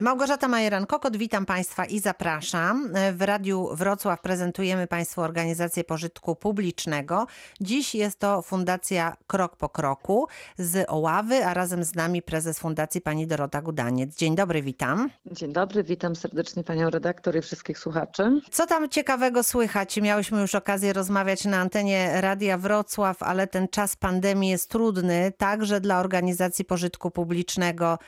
Małgorzata 0.00 0.48
Majeran-Kokot, 0.48 1.16
witam 1.16 1.46
Państwa 1.46 1.84
i 1.84 2.00
zapraszam. 2.00 2.92
W 3.12 3.22
Radiu 3.22 3.68
Wrocław 3.72 4.20
prezentujemy 4.20 4.86
Państwu 4.86 5.20
organizację 5.20 5.84
pożytku 5.84 6.36
publicznego. 6.36 7.26
Dziś 7.60 7.94
jest 7.94 8.18
to 8.18 8.42
Fundacja 8.42 9.16
Krok 9.26 9.56
po 9.56 9.68
Kroku 9.68 10.28
z 10.58 10.84
Oławy, 10.88 11.44
a 11.46 11.54
razem 11.54 11.84
z 11.84 11.94
nami 11.94 12.22
prezes 12.22 12.58
Fundacji 12.58 13.00
pani 13.00 13.26
Dorota 13.26 13.62
Gudaniec. 13.62 14.16
Dzień 14.16 14.34
dobry, 14.34 14.62
witam. 14.62 15.10
Dzień 15.26 15.52
dobry, 15.52 15.84
witam 15.84 16.16
serdecznie 16.16 16.64
panią 16.64 16.90
redaktor 16.90 17.36
i 17.36 17.42
wszystkich 17.42 17.78
słuchaczy. 17.78 18.40
Co 18.50 18.66
tam 18.66 18.88
ciekawego 18.88 19.42
słychać? 19.42 19.96
Miałyśmy 19.96 20.40
już 20.40 20.54
okazję 20.54 20.92
rozmawiać 20.92 21.44
na 21.44 21.60
antenie 21.60 22.20
Radia 22.20 22.58
Wrocław, 22.58 23.22
ale 23.22 23.46
ten 23.46 23.68
czas 23.68 23.96
pandemii 23.96 24.50
jest 24.50 24.70
trudny, 24.70 25.32
także 25.36 25.80
dla 25.80 26.00
organizacji 26.00 26.64
pożytku 26.64 27.10
publicznego. 27.10 27.98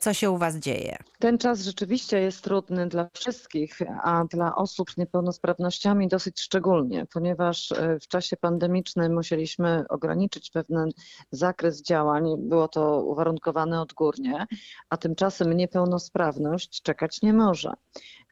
Co 0.00 0.14
się 0.14 0.30
u 0.30 0.38
Was 0.38 0.56
dzieje? 0.56 0.96
Ten 1.28 1.38
czas 1.38 1.60
rzeczywiście 1.60 2.20
jest 2.20 2.44
trudny 2.44 2.88
dla 2.88 3.08
wszystkich, 3.12 3.78
a 4.02 4.24
dla 4.24 4.56
osób 4.56 4.90
z 4.90 4.96
niepełnosprawnościami 4.96 6.08
dosyć 6.08 6.40
szczególnie, 6.40 7.06
ponieważ 7.12 7.72
e, 7.72 7.98
w 8.00 8.08
czasie 8.08 8.36
pandemicznym 8.36 9.14
musieliśmy 9.14 9.84
ograniczyć 9.88 10.50
pewien 10.50 10.90
zakres 11.30 11.82
działań. 11.82 12.24
Było 12.38 12.68
to 12.68 13.02
uwarunkowane 13.02 13.80
odgórnie, 13.80 14.46
a 14.90 14.96
tymczasem 14.96 15.52
niepełnosprawność 15.52 16.82
czekać 16.82 17.22
nie 17.22 17.32
może. 17.32 17.72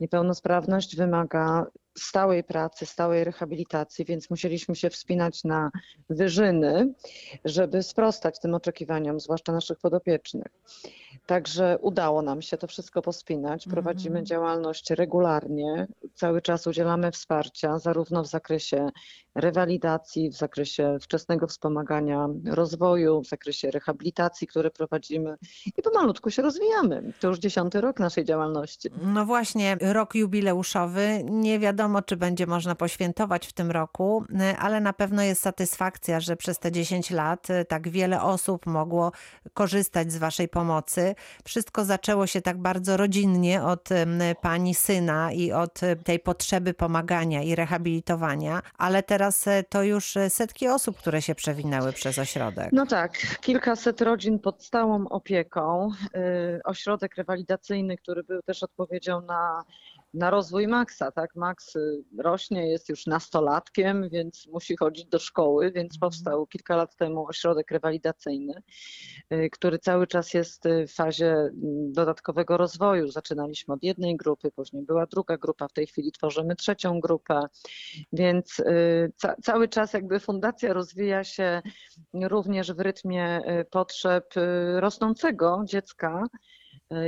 Niepełnosprawność 0.01 0.97
wymaga 0.97 1.67
stałej 1.99 2.45
pracy, 2.45 2.87
stałej 2.87 3.25
rehabilitacji, 3.25 4.05
więc 4.05 4.31
musieliśmy 4.31 4.77
się 4.77 4.91
wspinać 4.91 5.45
na 5.45 5.71
wyżyny, 6.11 6.95
żeby 7.45 7.83
sprostać 7.83 8.41
tym 8.41 8.55
oczekiwaniom, 8.55 9.21
zwłaszcza 9.21 9.53
naszych 9.53 9.79
podopiecznych. 9.79 10.47
Także 11.27 11.79
udało 11.81 12.23
nam 12.23 12.43
się 12.43 12.57
to 12.57 12.67
wszystko 12.67 13.03
pospinać. 13.03 13.69
Prowadzimy 13.69 14.17
mm. 14.17 14.27
działalność 14.27 14.91
regularnie, 14.91 15.87
cały 16.15 16.43
czas 16.43 16.67
udzielamy 16.67 17.13
wsparcia, 17.13 17.79
zarówno 17.79 18.23
w 18.23 18.27
zakresie 18.27 18.91
rewalidacji, 19.35 20.31
w 20.31 20.35
zakresie 20.35 20.97
wczesnego 21.01 21.47
wspomagania 21.47 22.29
rozwoju, 22.45 23.23
w 23.23 23.29
zakresie 23.29 23.71
rehabilitacji, 23.71 24.47
które 24.47 24.71
prowadzimy 24.71 25.37
i 25.79 25.83
pomalutku 25.83 26.31
się 26.31 26.43
rozwijamy. 26.43 27.13
To 27.21 27.29
już 27.29 27.39
dziesiąty 27.39 27.81
rok 27.81 28.01
naszej 28.01 28.25
działalności. 28.25 28.89
No 29.03 29.27
właśnie, 29.27 29.77
rok 29.81 30.15
jubileuszowy. 30.15 31.25
Nie 31.25 31.59
wiadomo, 31.59 31.86
czy 32.07 32.17
będzie 32.17 32.47
można 32.47 32.75
poświętować 32.75 33.47
w 33.47 33.53
tym 33.53 33.71
roku, 33.71 34.25
ale 34.59 34.81
na 34.81 34.93
pewno 34.93 35.23
jest 35.23 35.43
satysfakcja, 35.43 36.21
że 36.21 36.37
przez 36.37 36.59
te 36.59 36.73
10 36.73 37.11
lat 37.11 37.49
tak 37.69 37.89
wiele 37.89 38.23
osób 38.23 38.67
mogło 38.67 39.13
korzystać 39.55 40.13
z 40.13 40.17
Waszej 40.17 40.49
pomocy. 40.49 41.15
Wszystko 41.45 41.85
zaczęło 41.85 42.27
się 42.27 42.43
tak 42.43 42.59
bardzo 42.59 42.97
rodzinnie 42.97 43.63
od 43.63 43.89
Pani 44.41 44.75
syna 44.75 45.33
i 45.33 45.53
od 45.53 45.81
tej 46.05 46.21
potrzeby 46.21 46.75
pomagania 46.75 47.43
i 47.43 47.55
rehabilitowania, 47.55 48.63
ale 48.79 49.03
teraz 49.03 49.47
e, 49.47 49.63
to 49.63 49.83
już 49.83 50.17
e, 50.17 50.31
setki 50.31 50.69
osób, 50.69 50.99
które 50.99 51.23
się 51.23 51.35
przewinęły 51.35 51.93
przez 51.93 52.19
ośrodek. 52.19 52.69
No 52.73 52.87
tak, 52.87 53.13
kilkaset 53.41 54.01
rodzin 54.01 54.39
pod 54.39 54.65
stałą 54.65 55.09
opieką. 55.09 55.91
Y, 56.57 56.61
ośrodek 56.65 57.17
rewalidacyjny, 57.17 57.97
który 57.97 58.23
był 58.23 58.43
też 58.43 58.63
odpowiedzią 58.63 59.21
na 59.21 59.65
na 60.15 60.31
rozwój 60.31 60.69
Maxa, 60.69 61.13
tak? 61.13 61.35
Max 61.35 61.77
y, 61.77 62.05
rośnie, 62.19 62.69
jest 62.69 62.89
już 62.89 63.07
nastolatkiem, 63.07 64.09
więc 64.09 64.47
musi 64.53 64.77
chodzić 64.77 65.07
do 65.07 65.19
szkoły, 65.19 65.73
więc 65.73 65.95
mhm. 65.95 66.01
powstał 66.01 66.47
kilka 66.47 66.77
lat 66.77 66.97
temu 66.97 67.27
ośrodek 67.27 67.71
rewalidacyjny, 67.71 68.63
y, 69.33 69.51
który 69.53 69.79
cały 69.79 70.07
czas 70.07 70.35
jest 70.35 70.67
y, 70.67 70.87
w 70.87 70.93
fazie 70.93 71.33
mm, 71.33 71.93
dodatkowego 71.93 72.57
rozwoju. 72.57 73.09
Zaczynaliśmy 73.09 73.75
od 73.75 73.83
jednej 73.83 74.17
grupy, 74.17 74.51
później 74.51 74.83
była 74.83 75.07
druga 75.07 75.37
grupa, 75.37 75.69
w 75.69 75.73
tej 75.73 75.87
chwili 75.87 76.13
tworzymy 76.13 76.57
trzecią 76.57 77.01
grupę, 77.01 77.41
więc 78.13 78.63
ca 79.17 79.35
cały 79.43 79.69
czas 79.69 79.93
jakby 79.93 80.21
fundacja 80.21 80.73
rozwija 80.73 81.25
się 81.25 81.63
również 82.15 82.73
w 82.73 82.81
rytmie 82.81 83.41
potrzeb 83.71 84.35
rosnącego 84.77 85.63
dziecka, 85.65 86.23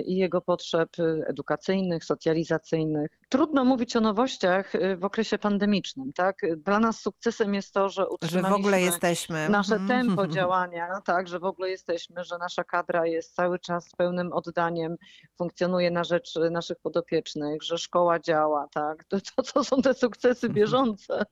i 0.06 0.16
jego 0.16 0.41
potrzeb 0.41 0.89
edukacyjnych, 1.27 2.05
socjalizacyjnych. 2.05 3.19
Trudno 3.28 3.65
mówić 3.65 3.97
o 3.97 4.00
nowościach 4.00 4.75
y, 4.75 4.97
w 4.97 5.05
okresie 5.05 5.39
pandemicznym. 5.39 6.12
Tak? 6.12 6.37
Dla 6.56 6.81
nas 6.81 7.00
sukcesem 7.00 7.55
jest 7.55 7.75
to, 7.75 7.89
że 7.89 8.09
utrzymaliśmy 8.09 8.49
że 8.49 8.55
w 8.55 8.59
ogóle 8.59 8.81
jesteśmy. 8.81 9.49
nasze 9.49 9.75
mhm. 9.75 9.89
tempo 9.89 10.27
działania, 10.37 10.89
tak, 11.05 11.28
że 11.28 11.39
w 11.39 11.44
ogóle 11.44 11.71
jesteśmy, 11.71 12.25
że 12.25 12.39
nasza 12.39 12.65
kadra 12.65 13.06
jest 13.06 13.34
cały 13.34 13.59
czas 13.59 13.91
pełnym 13.97 14.33
oddaniem, 14.33 14.97
funkcjonuje 15.39 15.91
na 15.91 16.05
rzecz 16.05 16.34
naszych 16.50 16.78
podopiecznych, 16.78 17.62
że 17.62 17.78
szkoła 17.78 18.21
działa. 18.21 18.69
Tak? 18.75 19.05
To, 19.05 19.19
to, 19.21 19.43
to 19.43 19.65
są 19.65 19.83
te 19.83 19.95
sukcesy 19.95 20.47
mhm. 20.47 20.55
bieżące. 20.55 21.25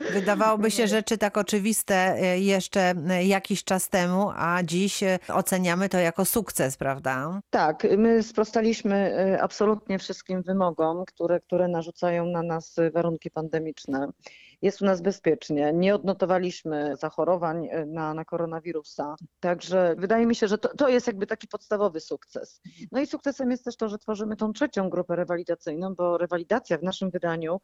Wydawałoby 0.00 0.70
się 0.70 0.86
rzeczy 0.86 1.18
tak 1.18 1.36
oczywiste 1.36 2.16
y, 2.34 2.40
jeszcze 2.40 2.94
y, 3.20 3.24
jakiś 3.24 3.64
czas 3.64 3.88
temu, 3.88 4.30
a 4.36 4.62
dziś 4.62 5.00
oceniamy 5.28 5.88
to 5.88 5.98
jako 5.98 6.24
sukces, 6.24 6.76
prawda? 6.76 7.40
Tak, 7.50 7.86
my 7.98 8.22
sprostaliśmy 8.22 9.16
absolutnie 9.40 9.98
wszystkim 9.98 10.42
wymogom, 10.42 11.04
które, 11.04 11.40
które 11.40 11.68
narzucają 11.68 12.26
na 12.26 12.42
nas 12.42 12.76
warunki 12.92 13.30
pandemiczne. 13.30 14.08
Jest 14.62 14.82
u 14.82 14.84
nas 14.84 15.00
bezpiecznie. 15.00 15.72
Nie 15.72 15.94
odnotowaliśmy 15.94 16.96
zachorowań 16.96 17.68
e, 17.70 17.86
na, 17.86 18.14
na 18.14 18.24
koronawirusa. 18.24 19.14
Także 19.40 19.94
wydaje 19.98 20.26
mi 20.26 20.34
się, 20.34 20.48
że 20.48 20.58
to, 20.58 20.68
to 20.76 20.88
jest 20.88 21.06
jakby 21.06 21.26
taki 21.26 21.48
podstawowy 21.48 22.00
sukces. 22.00 22.60
No 22.92 23.00
i 23.00 23.06
sukcesem 23.06 23.50
jest 23.50 23.64
też 23.64 23.76
to, 23.76 23.88
że 23.88 23.98
tworzymy 23.98 24.36
tą 24.36 24.52
trzecią 24.52 24.90
grupę 24.90 25.16
rewalidacyjną, 25.16 25.94
bo 25.94 26.18
rewalidacja 26.18 26.78
w 26.78 26.82
naszym 26.82 27.10
wydaniu 27.10 27.60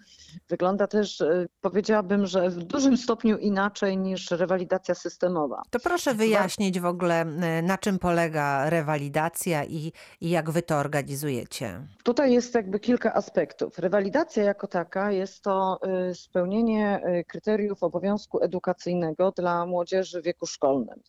wygląda 0.48 0.86
też, 0.86 1.20
e, 1.20 1.46
powiedziałabym, 1.60 2.26
że 2.26 2.50
w 2.50 2.64
dużym 2.64 2.96
stopniu 2.96 3.38
inaczej 3.38 3.98
niż 3.98 4.30
rewalidacja 4.30 4.94
systemowa. 4.94 5.62
To 5.70 5.80
proszę 5.80 6.14
wyjaśnić 6.14 6.80
w 6.80 6.86
ogóle, 6.86 7.20
e, 7.20 7.62
na 7.62 7.78
czym 7.78 7.98
polega 7.98 8.70
rewalidacja 8.70 9.64
i, 9.64 9.92
i 10.20 10.30
jak 10.30 10.50
wy 10.50 10.62
to 10.62 10.76
organizujecie. 10.76 11.80
Tutaj 12.04 12.32
jest 12.32 12.54
jakby 12.54 12.80
kilka 12.80 13.14
aspektów. 13.14 13.78
Rewalidacja 13.78 14.44
jako 14.44 14.66
taka 14.66 15.12
jest 15.12 15.42
to 15.42 15.78
spełnienie 16.14 16.85
Y, 16.94 17.24
kryteriów 17.24 17.82
obowiązku 17.82 18.42
edukacyjnego 18.42 19.32
dla 19.32 19.66
młodzieży 19.66 20.20
w 20.20 20.24
wieku 20.24 20.47
szkolnym. 20.47 21.00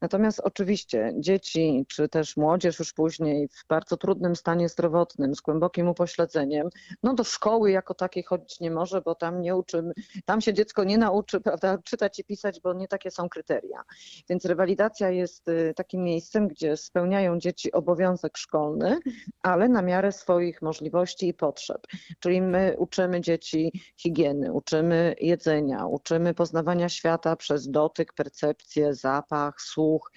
Natomiast 0.00 0.40
oczywiście 0.40 1.12
dzieci, 1.18 1.84
czy 1.88 2.08
też 2.08 2.36
młodzież 2.36 2.78
już 2.78 2.92
później 2.92 3.48
w 3.48 3.66
bardzo 3.68 3.96
trudnym 3.96 4.36
stanie 4.36 4.68
zdrowotnym, 4.68 5.34
z 5.34 5.40
głębokim 5.40 5.88
upośledzeniem, 5.88 6.68
no 7.02 7.14
do 7.14 7.24
szkoły 7.24 7.70
jako 7.70 7.94
takiej 7.94 8.22
chodzić 8.22 8.60
nie 8.60 8.70
może, 8.70 9.00
bo 9.00 9.14
tam 9.14 9.40
nie 9.40 9.56
uczy, 9.56 9.82
tam 10.24 10.40
się 10.40 10.54
dziecko 10.54 10.84
nie 10.84 10.98
nauczy 10.98 11.40
prawda, 11.46 11.78
czytać 11.84 12.18
i 12.18 12.24
pisać, 12.24 12.60
bo 12.60 12.72
nie 12.72 12.88
takie 12.88 13.10
są 13.10 13.28
kryteria. 13.28 13.82
Więc 14.28 14.44
rewalidacja 14.44 15.10
jest 15.10 15.48
y, 15.48 15.72
takim 15.76 16.04
miejscem, 16.04 16.48
gdzie 16.48 16.76
spełniają 16.76 17.38
dzieci 17.38 17.72
obowiązek 17.72 18.36
szkolny, 18.36 18.98
ale 19.42 19.68
na 19.68 19.82
miarę 19.82 20.12
swoich 20.12 20.62
możliwości 20.62 21.28
i 21.28 21.34
potrzeb. 21.34 21.86
Czyli 22.20 22.42
my 22.42 22.74
uczymy 22.78 23.20
dzieci 23.20 23.72
higieny, 23.96 24.52
uczymy 24.52 25.14
jedzenia, 25.22 25.86
uczymy 25.86 26.34
poznawania 26.34 26.88
świata 26.88 27.36
przez 27.36 27.70
dotyk, 27.70 28.12
percepcję, 28.12 28.94
zapach, 28.94 29.60
słuch. 29.60 30.12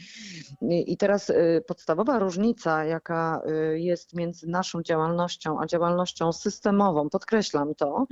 I 0.62 0.98
teraz 0.98 1.30
y, 1.30 1.64
podstawowa 1.68 2.20
różnica, 2.20 2.86
jaka 2.86 3.42
y, 3.74 3.80
jest 3.80 4.14
między 4.14 4.48
naszą 4.48 4.82
działalnością 4.82 5.60
a 5.62 5.66
działalnością 5.66 6.34
systemową, 6.34 7.10
podkreślam 7.10 7.76
to, 7.76 8.08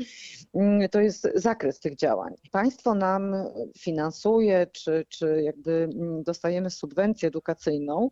y, 0.84 0.90
to 0.90 1.02
jest 1.02 1.28
zakres 1.36 1.80
tych 1.80 1.96
działań. 1.96 2.34
Państwo 2.52 2.96
nam 2.96 3.34
finansuje, 3.78 4.68
czy, 4.72 5.06
czy 5.10 5.42
jakby 5.44 5.72
mm, 5.72 6.24
dostajemy 6.24 6.70
subwencję 6.70 7.28
edukacyjną 7.28 8.10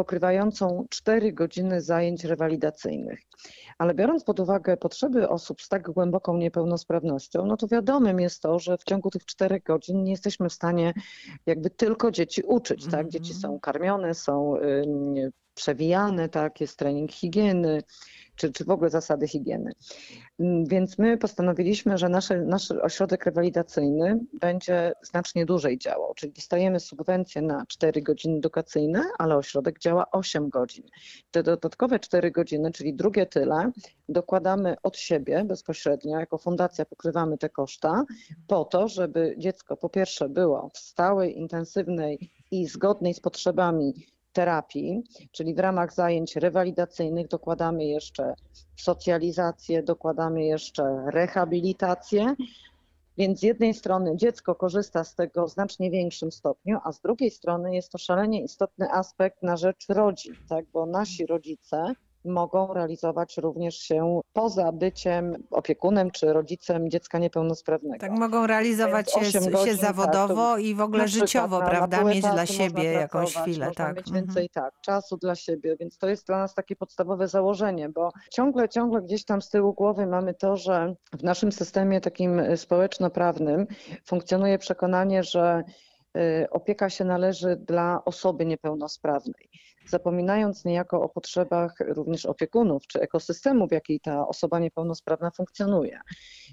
pokrywającą 0.00 0.86
4 0.90 1.32
godziny 1.32 1.80
zajęć 1.80 2.24
rewalidacyjnych. 2.24 3.20
Ale 3.78 3.94
biorąc 3.94 4.24
pod 4.24 4.40
uwagę 4.40 4.76
potrzeby 4.76 5.28
osób 5.28 5.62
z 5.62 5.68
tak 5.68 5.90
głęboką 5.90 6.36
niepełnosprawnością, 6.36 7.46
no 7.46 7.56
to 7.56 7.68
wiadomym 7.68 8.20
jest 8.20 8.42
to, 8.42 8.58
że 8.58 8.78
w 8.78 8.84
ciągu 8.84 9.10
tych 9.10 9.24
4 9.24 9.60
godzin 9.60 10.02
nie 10.02 10.10
jesteśmy 10.10 10.48
w 10.48 10.52
stanie 10.52 10.94
jakby 11.46 11.70
tylko 11.70 12.10
dzieci 12.10 12.42
uczyć. 12.42 12.86
Tak? 12.90 13.08
Dzieci 13.08 13.34
są 13.34 13.48
mhm. 13.48 13.60
karmione, 13.60 14.14
są 14.14 14.54
przewijane, 15.54 16.28
tak? 16.28 16.60
jest 16.60 16.78
trening 16.78 17.12
higieny, 17.12 17.82
czy, 18.40 18.52
czy 18.52 18.64
w 18.64 18.70
ogóle 18.70 18.90
zasady 18.90 19.28
higieny. 19.28 19.72
Mm, 20.38 20.64
więc 20.66 20.98
my 20.98 21.18
postanowiliśmy, 21.18 21.98
że 21.98 22.08
nasz, 22.08 22.28
nasz 22.46 22.70
ośrodek 22.70 23.24
rewalidacyjny 23.24 24.20
będzie 24.32 24.92
znacznie 25.02 25.46
dłużej 25.46 25.78
działał, 25.78 26.14
czyli 26.14 26.32
dostajemy 26.32 26.80
subwencję 26.80 27.42
na 27.42 27.64
4 27.68 28.02
godziny 28.02 28.36
edukacyjne, 28.36 29.02
ale 29.18 29.36
ośrodek 29.36 29.78
działa 29.78 30.10
8 30.10 30.48
godzin. 30.48 30.84
Te 31.30 31.42
dodatkowe 31.42 31.98
4 31.98 32.30
godziny, 32.30 32.72
czyli 32.72 32.94
drugie 32.94 33.26
tyle, 33.26 33.70
dokładamy 34.08 34.76
od 34.82 34.96
siebie 34.96 35.44
bezpośrednio, 35.44 36.18
jako 36.18 36.38
fundacja 36.38 36.84
pokrywamy 36.84 37.38
te 37.38 37.48
koszta, 37.48 38.04
po 38.46 38.64
to, 38.64 38.88
żeby 38.88 39.34
dziecko 39.38 39.76
po 39.76 39.88
pierwsze 39.88 40.28
było 40.28 40.70
w 40.74 40.78
stałej, 40.78 41.38
intensywnej 41.38 42.30
i 42.50 42.66
zgodnej 42.66 43.14
z 43.14 43.20
potrzebami 43.20 43.94
terapii, 44.32 45.02
czyli 45.32 45.54
w 45.54 45.58
ramach 45.58 45.94
zajęć 45.94 46.36
rewalidacyjnych 46.36 47.28
dokładamy 47.28 47.84
jeszcze 47.84 48.34
socjalizację, 48.76 49.82
dokładamy 49.82 50.44
jeszcze 50.44 51.04
rehabilitację. 51.06 52.34
Więc 53.18 53.40
z 53.40 53.42
jednej 53.42 53.74
strony 53.74 54.16
dziecko 54.16 54.54
korzysta 54.54 55.04
z 55.04 55.14
tego 55.14 55.46
w 55.46 55.50
znacznie 55.50 55.90
większym 55.90 56.32
stopniu, 56.32 56.78
a 56.84 56.92
z 56.92 57.00
drugiej 57.00 57.30
strony 57.30 57.74
jest 57.74 57.92
to 57.92 57.98
szalenie 57.98 58.44
istotny 58.44 58.90
aspekt 58.92 59.42
na 59.42 59.56
rzecz 59.56 59.88
rodzin, 59.88 60.34
tak? 60.48 60.64
bo 60.72 60.86
nasi 60.86 61.26
rodzice 61.26 61.94
mogą 62.24 62.74
realizować 62.74 63.36
również 63.36 63.76
się 63.78 64.20
poza 64.32 64.72
byciem 64.72 65.36
opiekunem 65.50 66.10
czy 66.10 66.32
rodzicem 66.32 66.90
dziecka 66.90 67.18
niepełnosprawnego. 67.18 67.98
Tak 68.00 68.12
mogą 68.18 68.46
realizować 68.46 69.12
się, 69.12 69.20
osiem 69.20 69.44
się 69.44 69.50
godzin, 69.50 69.76
tak, 69.78 69.86
zawodowo 69.86 70.58
i 70.58 70.74
w 70.74 70.80
ogóle 70.80 71.02
Na 71.02 71.06
życiowo, 71.08 71.58
na- 71.58 71.64
na 71.64 71.70
prawda? 71.70 71.98
pół 71.98 72.08
Mieć 72.08 72.20
dla 72.22 72.46
siebie 72.46 72.84
jakąś 72.92 73.34
chwilę. 73.34 73.70
Tak. 73.76 73.96
mieć 73.96 74.06
Mhm. 74.08 74.26
więcej 74.26 74.48
tak, 74.50 74.74
czasu 74.80 75.16
dla 75.16 75.34
siebie, 75.34 75.76
więc 75.80 75.98
to 75.98 76.08
jest 76.08 76.26
dla 76.26 76.38
nas 76.38 76.54
takie 76.54 76.76
podstawowe 76.76 77.28
założenie, 77.28 77.88
bo 77.88 78.10
ciągle, 78.30 78.68
ciągle 78.68 79.02
gdzieś 79.02 79.24
tam 79.24 79.42
z 79.42 79.48
tyłu 79.48 79.72
głowy 79.74 80.06
mamy 80.06 80.34
to, 80.34 80.56
że 80.56 80.94
w 81.18 81.22
naszym 81.22 81.52
systemie 81.52 82.00
takim 82.00 82.38
y, 82.38 82.56
społeczno-prawnym 82.56 83.66
funkcjonuje 84.06 84.58
przekonanie, 84.58 85.22
że 85.22 85.62
y, 86.16 86.46
opieka 86.50 86.90
się 86.90 87.04
należy 87.04 87.56
dla 87.56 88.02
osoby 88.04 88.46
niepełnosprawnej, 88.46 89.48
zapominając 89.90 90.64
niejako 90.64 91.02
o 91.02 91.08
potrzebach 91.08 91.74
również 91.80 92.26
opiekunów 92.26 92.86
czy 92.86 93.00
ekosystemu, 93.00 93.68
w 93.68 93.72
jakiej 93.72 94.00
ta 94.00 94.28
osoba 94.28 94.58
niepełnosprawna 94.58 95.30
funkcjonuje. 95.30 96.00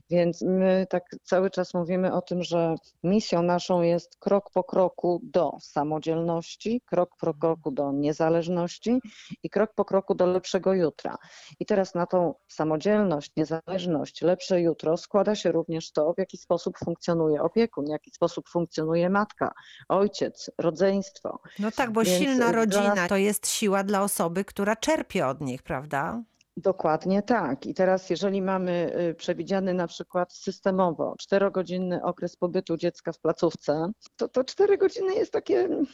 Więc 0.09 0.41
my 0.41 0.87
tak 0.89 1.03
cały 1.23 1.49
czas 1.49 1.73
mówimy 1.73 2.13
o 2.13 2.21
tym, 2.21 2.43
że 2.43 2.75
misją 3.03 3.41
naszą 3.41 3.81
jest 3.81 4.17
krok 4.19 4.51
po 4.53 4.63
kroku 4.63 5.21
do 5.23 5.51
samodzielności, 5.61 6.81
krok 6.85 7.09
po 7.19 7.33
kroku 7.33 7.71
do 7.71 7.91
niezależności 7.91 8.99
i 9.43 9.49
krok 9.49 9.73
po 9.75 9.85
kroku 9.85 10.15
do 10.15 10.25
lepszego 10.25 10.73
jutra. 10.73 11.15
I 11.59 11.65
teraz 11.65 11.95
na 11.95 12.05
tą 12.05 12.33
samodzielność, 12.47 13.31
niezależność, 13.37 14.21
lepsze 14.21 14.61
jutro 14.61 14.97
składa 14.97 15.35
się 15.35 15.51
również 15.51 15.91
to, 15.91 16.13
w 16.13 16.17
jaki 16.17 16.37
sposób 16.37 16.77
funkcjonuje 16.77 17.41
opiekun, 17.41 17.85
w 17.85 17.89
jaki 17.89 18.11
sposób 18.11 18.49
funkcjonuje 18.49 19.09
matka, 19.09 19.51
ojciec, 19.89 20.51
rodzeństwo. 20.57 21.39
No 21.59 21.71
tak, 21.71 21.91
bo 21.91 22.03
Więc, 22.03 22.17
silna 22.17 22.51
rodzina 22.51 23.07
to 23.07 23.17
jest 23.17 23.26
siła 23.47 23.83
dla 23.83 24.03
osoby, 24.03 24.45
która 24.45 24.75
czerpie 24.75 25.27
od 25.27 25.41
nich, 25.41 25.63
prawda? 25.63 26.23
Dokładnie 26.57 27.21
tak. 27.21 27.65
I 27.65 27.73
teraz, 27.73 28.09
jeżeli 28.09 28.41
mamy 28.41 28.91
y, 29.09 29.15
przewidziany 29.15 29.73
na 29.73 29.87
przykład 29.87 30.33
systemowo 30.33 31.15
czterogodzinny 31.19 32.03
okres 32.03 32.35
pobytu 32.35 32.77
dziecka 32.77 33.11
w 33.11 33.19
placówce, 33.19 33.91
to 34.15 34.27
to 34.27 34.43
cztery 34.43 34.77
godziny 34.77 35.15
jest 35.15 35.31
takie 35.31 35.59
mm, 35.59 35.85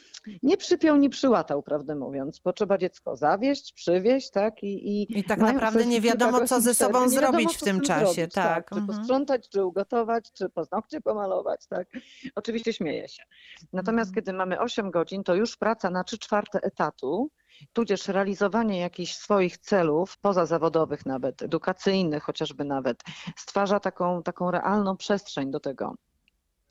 nie 0.42 0.56
przypiął, 0.56 0.96
nie 0.96 1.10
przyłatał, 1.10 1.62
prawdę 1.62 1.94
mówiąc, 1.96 2.40
bo 2.44 2.52
trzeba 2.52 2.78
dziecko 2.78 3.16
zawieźć, 3.16 3.72
przywieźć, 3.72 4.30
tak? 4.30 4.62
I, 4.62 5.02
i, 5.02 5.18
I 5.18 5.24
tak 5.24 5.38
naprawdę 5.38 5.86
nie 5.86 6.00
wiadomo, 6.00 6.46
co 6.46 6.60
ze 6.60 6.74
sobą 6.74 6.92
przerwy, 6.92 7.14
nie 7.14 7.20
wiadomo, 7.20 7.38
zrobić 7.38 7.56
w 7.56 7.64
tym 7.64 7.80
czasie, 7.80 8.14
zrobić, 8.14 8.34
tak, 8.34 8.68
Czy 8.68 8.78
mhm. 8.78 8.98
posprzątać, 8.98 9.48
czy 9.48 9.64
ugotować, 9.64 10.32
czy 10.32 10.48
paznokcie 10.48 11.00
pomalować, 11.00 11.66
tak? 11.66 11.88
Oczywiście 12.34 12.72
śmieję 12.72 13.08
się. 13.08 13.22
Natomiast 13.72 14.08
Mhm. 14.10 14.14
kiedy 14.14 14.32
mamy 14.32 14.60
8 14.60 14.90
godzin, 14.90 15.24
to 15.24 15.34
już 15.34 15.56
praca 15.56 15.90
na 15.90 16.04
3 16.04 16.18
czwarte 16.18 16.60
etatu, 16.62 17.30
tudzież 17.72 18.08
realizowanie 18.08 18.78
jakichś 18.78 19.14
swoich 19.14 19.58
celów 19.58 20.18
pozazawodowych 20.18 21.06
nawet, 21.06 21.42
edukacyjnych 21.42 22.22
chociażby 22.22 22.64
nawet, 22.64 23.02
stwarza 23.36 23.80
taką, 23.80 24.22
taką 24.22 24.50
realną 24.50 24.96
przestrzeń 24.96 25.50
do 25.50 25.60
tego. 25.60 25.94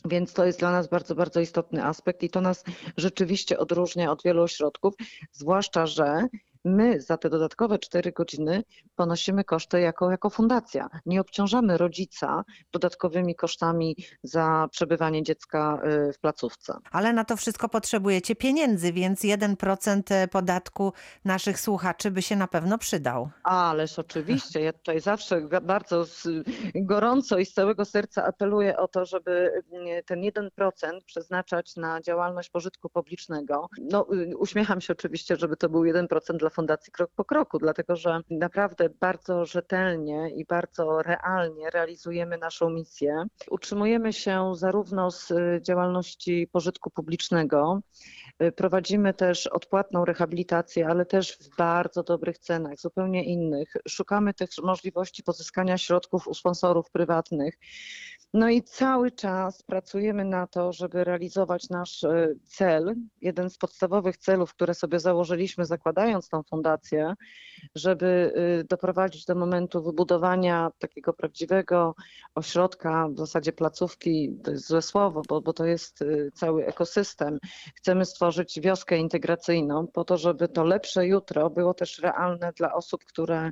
Więc 0.06 0.34
to 0.34 0.46
jest 0.46 0.60
dla 0.60 0.72
nas 0.72 0.88
bardzo, 0.88 1.16
bardzo 1.16 1.40
istotny 1.40 1.86
aspekt 1.86 2.24
i 2.24 2.30
to 2.30 2.42
nas 2.42 2.64
rzeczywiście 2.98 3.58
odróżnia 3.58 4.12
od 4.12 4.24
wielu 4.24 4.44
ośrodków, 4.44 4.94
zwłaszcza, 5.32 5.86
że 5.86 6.28
my 6.66 7.02
za 7.02 7.18
te 7.18 7.30
dodatkowe 7.30 7.80
4 7.80 8.12
godziny 8.12 8.64
ponosimy 8.96 9.44
koszty 9.44 9.80
jako, 9.82 10.12
jako 10.12 10.30
fundacja. 10.30 10.90
Nie 11.06 11.22
obciążamy 11.22 11.78
rodzica 11.78 12.44
dodatkowymi 12.72 13.36
kosztami 13.36 13.96
za 14.24 14.68
przebywanie 14.72 15.24
dziecka 15.24 15.82
y, 16.10 16.14
w 16.14 16.20
placówce. 16.20 16.78
Ale 16.92 17.14
na 17.14 17.26
to 17.26 17.38
wszystko 17.38 17.70
potrzebujecie 17.70 18.36
pieniędzy, 18.36 18.94
więc 18.94 19.22
1% 19.22 20.28
podatku 20.28 20.94
naszych 21.26 21.60
słuchaczy 21.60 22.12
by 22.12 22.22
się 22.22 22.36
na 22.36 22.48
pewno 22.48 22.78
przydał. 22.78 23.30
Ależ 23.44 24.00
oczywiście, 24.00 24.62
ja 24.62 24.74
tutaj 24.74 25.02
zawsze 25.02 25.42
bardzo 25.62 26.06
gorąco 26.76 27.38
i 27.38 27.46
z 27.46 27.54
całego 27.54 27.86
serca 27.86 28.26
apeluję 28.26 28.78
o 28.78 28.88
to, 28.88 29.06
żeby 29.06 29.64
mm, 29.72 30.04
ten 30.06 30.22
1% 30.22 30.50
przeznaczać 31.06 31.76
na 31.76 32.02
działalność 32.02 32.50
pożytku 32.50 32.90
publicznego. 32.90 33.70
No, 33.82 34.08
y, 34.14 34.38
uśmiecham 34.38 34.82
się 34.82 34.94
oczywiście, 34.94 35.36
żeby 35.36 35.58
to 35.58 35.70
był 35.70 35.84
1% 35.84 36.38
dla 36.38 36.50
Fundacji 36.54 36.92
Krok 36.92 37.12
po 37.16 37.26
Kroku, 37.26 37.60
dlatego 37.60 37.96
że 37.96 38.20
naprawdę 38.30 38.90
bardzo 38.90 39.46
rzetelnie 39.46 40.30
i 40.36 40.46
bardzo 40.46 41.02
realnie 41.02 41.70
realizujemy 41.70 42.38
naszą 42.38 42.70
misję. 42.70 43.24
Utrzymujemy 43.50 44.14
się 44.14 44.52
zarówno 44.56 45.12
z 45.12 45.32
y, 45.32 45.60
działalności 45.62 46.48
pożytku 46.52 46.90
publicznego, 46.90 47.80
y, 48.44 48.52
Prowadzimy 48.52 49.14
też 49.14 49.48
odpłatną 49.48 50.06
rehabilitację, 50.06 50.88
ale 50.88 51.06
też 51.06 51.38
w 51.38 51.56
bardzo 51.58 52.04
dobrych 52.04 52.38
cenach, 52.38 52.80
zupełnie 52.80 53.24
innych. 53.24 53.74
Szukamy 53.88 54.34
tych 54.34 54.50
możliwości 54.64 55.24
pozyskania 55.24 55.78
środków 55.78 56.28
u 56.28 56.34
sponsorów 56.34 56.92
prywatnych. 56.92 57.58
No 58.34 58.50
i 58.50 58.64
cały 58.64 59.12
czas 59.12 59.64
pracujemy 59.64 60.26
na 60.26 60.48
to, 60.48 60.74
żeby 60.74 61.04
realizować 61.04 61.70
nasz 61.70 62.04
e, 62.04 62.34
cel, 62.44 62.96
jeden 63.22 63.50
z 63.50 63.58
podstawowych 63.58 64.18
celów, 64.18 64.54
które 64.54 64.74
sobie 64.74 65.00
założyliśmy 65.00 65.66
zakładając 65.66 66.30
tą 66.30 66.44
fundację, 66.44 67.14
żeby 67.76 68.34
y, 68.62 68.64
doprowadzić 68.64 69.26
do 69.26 69.36
momentu 69.36 69.84
wybudowania 69.84 70.72
takiego 70.80 71.14
prawdziwego 71.14 71.96
ośrodka, 72.36 73.08
w 73.10 73.18
zasadzie 73.18 73.52
placówki, 73.52 74.38
to 74.44 74.52
jest 74.52 74.68
złe 74.68 74.82
słowo, 74.82 75.22
bo, 75.30 75.42
bo 75.42 75.54
to 75.54 75.66
jest 75.66 76.02
y, 76.02 76.32
cały 76.34 76.66
ekosystem. 76.66 77.40
Chcemy 77.76 78.06
stworzyć 78.06 78.60
wioskę 78.62 78.98
integracyjną 78.98 79.88
po 79.88 80.04
to, 80.04 80.18
żeby 80.18 80.48
to 80.48 80.64
lepsze 80.64 81.08
jutro 81.08 81.50
było 81.50 81.74
też 81.74 82.00
realne 82.00 82.52
dla 82.58 82.74
osób, 82.74 83.06
które 83.06 83.52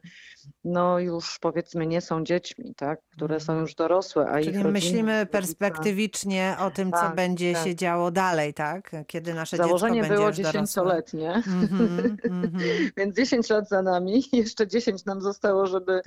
no 0.63 0.99
już 0.99 1.39
powiedzmy 1.39 1.87
nie 1.87 2.01
są 2.01 2.23
dziećmi, 2.23 2.75
tak? 2.75 2.99
które 3.11 3.39
są 3.39 3.59
już 3.59 3.75
dorosłe, 3.75 4.25
a 4.29 4.39
ich 4.39 4.45
Czyli 4.45 4.57
rodziny, 4.57 4.70
myślimy 4.71 5.25
perspektywicznie 5.25 6.55
o 6.59 6.71
tym, 6.71 6.91
co 6.91 6.97
Tak, 6.97 7.15
będzie 7.15 7.53
tak. 7.53 7.63
się 7.63 7.75
działo 7.75 8.11
dalej, 8.11 8.53
tak? 8.53 8.91
Kiedy 9.07 9.33
nasze 9.33 9.57
Założenie 9.57 10.01
dziecko 10.01 10.09
będzie 10.09 10.21
było 10.21 10.31
dziesięcioletnie. 10.31 11.33
Mhm, 11.33 12.17
mhm. 12.23 12.51
Więc 12.97 13.15
10 13.15 13.49
lat 13.49 13.69
za 13.69 13.81
nami, 13.81 14.23
jeszcze 14.33 14.67
10 14.67 15.05
nam 15.05 15.21
zostało, 15.21 15.67
żeby, 15.67 16.01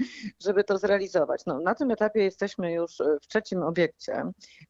żeby 0.44 0.64
to 0.64 0.78
zrealizować. 0.78 1.42
No, 1.46 1.60
na 1.60 1.74
tym 1.74 1.90
etapie 1.90 2.20
jesteśmy 2.20 2.72
już 2.72 3.00
e, 3.00 3.18
w 3.22 3.26
trzecim 3.26 3.62
obiekcie. 3.62 4.22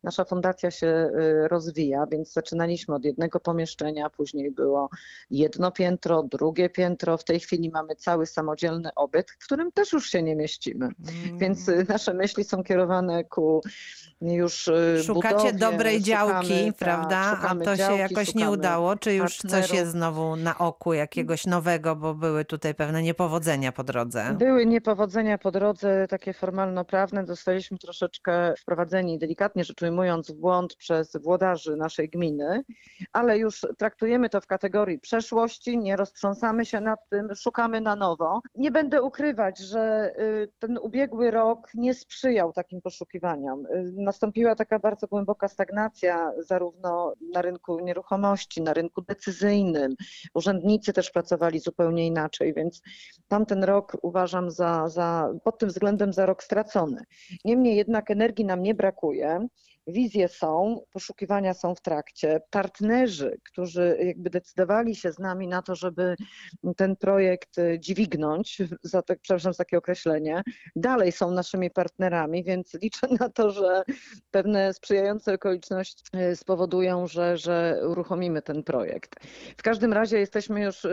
Nasza 0.02 0.24
fundacja 0.24 0.70
się 0.70 0.86
e, 0.86 1.10
rozwija, 1.48 2.06
więc 2.12 2.32
zaczynaliśmy 2.32 2.94
od 2.94 3.04
jednego 3.04 3.40
pomieszczenia, 3.40 4.10
później 4.10 4.50
było 4.50 4.88
jedno 5.30 5.72
piętro, 5.72 6.22
drugie 6.22 6.70
piętro. 6.70 7.18
W 7.18 7.24
tej 7.24 7.40
chwili 7.40 7.70
mamy 7.70 7.96
cały 7.96 8.26
samodzielny 8.26 8.90
obiekt, 8.96 9.30
w 9.30 9.44
którym 9.44 9.72
też 9.72 9.92
już 9.92 10.10
się 10.10 10.22
nie 10.22 10.36
mieścimy. 10.36 10.88
Więc 11.38 11.68
e, 11.68 11.84
nasze 11.88 12.14
myśli 12.14 12.44
są 12.44 12.64
kierowane 12.64 13.24
ku 13.24 13.60
już 14.20 14.68
e, 14.68 15.02
Szukacie 15.02 15.34
budowie, 15.36 15.52
dobrej 15.52 16.02
działki, 16.02 16.46
szukamy, 16.46 16.66
tak, 16.66 16.76
prawda? 16.76 17.16
A 17.18 17.36
szukamy 17.36 17.64
to 17.64 17.70
się 17.70 17.76
działki, 17.76 17.98
jakoś 17.98 18.34
nie 18.34 18.50
udało? 18.50 18.96
Czy 18.96 19.14
już 19.14 19.36
coś 19.36 19.50
partnerów. 19.50 19.74
jest 19.74 19.92
znowu 19.92 20.36
na 20.36 20.58
oku 20.58 20.94
jakiegoś 20.94 21.46
nowego, 21.46 21.96
bo 21.96 22.14
były 22.14 22.44
tutaj 22.44 22.74
pewne 22.74 23.02
niepowodzenia 23.02 23.72
po 23.72 23.84
drodze? 23.84 24.36
Były 24.38 24.66
niepowodzenia 24.66 25.38
po 25.38 25.50
drodze, 25.50 26.06
takie 26.08 26.32
formalno-prawne. 26.32 27.26
Zostaliśmy 27.26 27.78
troszeczkę 27.78 28.54
wprowadzeni, 28.58 29.18
delikatnie 29.18 29.64
rzecz 29.64 29.82
ujmując, 29.82 30.30
w 30.30 30.34
błąd 30.34 30.76
przez 30.76 31.16
włodarzy 31.16 31.76
naszej 31.76 32.08
gminy, 32.08 32.64
ale 33.12 33.38
już 33.38 33.66
traktujemy 33.78 34.28
to 34.28 34.40
w 34.40 34.46
kategorii 34.46 34.98
przeszłości, 34.98 35.78
nie 35.78 35.96
roztrząsamy 35.96 36.64
się 36.64 36.80
nad 36.80 37.08
tym, 37.10 37.34
szukamy 37.34 37.80
na 37.80 37.96
nowo. 37.96 38.40
Nie 38.54 38.70
będę 38.70 39.02
ukrywać, 39.02 39.58
że 39.58 40.12
y, 40.18 40.52
ten 40.58 40.78
ubiegły 40.78 41.30
rok 41.30 41.68
nie 41.74 41.94
sprzyjał 41.94 42.52
takim 42.52 42.80
poszukiwaniom. 42.80 43.63
Nastąpiła 43.96 44.54
taka 44.54 44.78
bardzo 44.78 45.06
głęboka 45.06 45.48
stagnacja 45.48 46.32
zarówno 46.38 47.14
na 47.32 47.42
rynku 47.42 47.80
nieruchomości, 47.80 48.62
na 48.62 48.74
rynku 48.74 49.02
decyzyjnym. 49.02 49.94
Urzędnicy 50.34 50.92
też 50.92 51.10
pracowali 51.10 51.60
zupełnie 51.60 52.06
inaczej, 52.06 52.54
więc 52.54 52.82
tamten 53.28 53.64
rok 53.64 53.96
uważam 54.02 54.50
za, 54.50 54.88
za 54.88 55.32
pod 55.44 55.58
tym 55.58 55.68
względem 55.68 56.12
za 56.12 56.26
rok 56.26 56.42
stracony. 56.42 57.02
Niemniej 57.44 57.76
jednak 57.76 58.10
energii 58.10 58.44
nam 58.44 58.62
nie 58.62 58.74
brakuje. 58.74 59.46
Wizje 59.86 60.28
są, 60.28 60.80
poszukiwania 60.92 61.54
są 61.54 61.74
w 61.74 61.80
trakcie. 61.80 62.40
Partnerzy, 62.50 63.38
którzy 63.44 63.98
jakby 64.02 64.30
decydowali 64.30 64.96
się 64.96 65.12
z 65.12 65.18
nami 65.18 65.48
na 65.48 65.62
to, 65.62 65.74
żeby 65.74 66.16
ten 66.76 66.96
projekt 66.96 67.58
y, 67.58 67.78
dźwignąć, 67.80 68.58
za 68.82 69.02
tak, 69.02 69.18
przepraszam 69.20 69.52
za 69.52 69.58
takie 69.58 69.78
określenie, 69.78 70.42
dalej 70.76 71.12
są 71.12 71.30
naszymi 71.30 71.70
partnerami, 71.70 72.44
więc 72.44 72.74
liczę 72.74 73.06
na 73.20 73.28
to, 73.28 73.50
że 73.50 73.82
pewne 74.30 74.74
sprzyjające 74.74 75.34
okoliczności 75.34 76.04
y, 76.32 76.36
spowodują, 76.36 77.06
że, 77.06 77.36
że 77.36 77.80
uruchomimy 77.88 78.42
ten 78.42 78.62
projekt. 78.62 79.26
W 79.58 79.62
każdym 79.62 79.92
razie 79.92 80.18
jesteśmy 80.18 80.62
już 80.62 80.86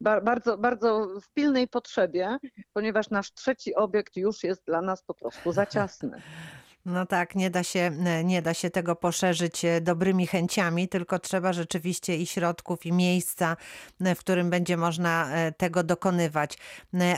ba- 0.00 0.20
bardzo, 0.20 0.58
bardzo 0.58 1.08
w 1.22 1.32
pilnej 1.34 1.68
potrzebie, 1.68 2.38
ponieważ 2.72 3.10
nasz 3.10 3.32
trzeci 3.32 3.74
obiekt 3.74 4.16
już 4.16 4.44
jest 4.44 4.66
dla 4.66 4.82
nas 4.82 5.02
po 5.02 5.14
prostu 5.14 5.52
za 5.52 5.66
ciasny. 5.66 6.22
No 6.86 7.06
tak, 7.06 7.34
nie 7.34 7.50
da 7.50 7.62
się, 7.62 7.90
e, 8.06 8.24
nie 8.24 8.42
da 8.42 8.54
się 8.54 8.70
tego 8.70 8.96
poszerzyć 8.96 9.64
e, 9.64 9.80
dobrymi 9.80 10.26
chęciami, 10.26 10.88
tylko 10.88 11.18
trzeba 11.18 11.52
rzeczywiście 11.52 12.16
i 12.16 12.26
środków, 12.26 12.86
i 12.86 12.92
miejsca, 12.92 13.56
e, 14.00 14.14
w 14.14 14.18
którym 14.18 14.50
będzie 14.50 14.76
można 14.76 15.28
tego 15.56 15.82
dokonywać. 15.82 16.58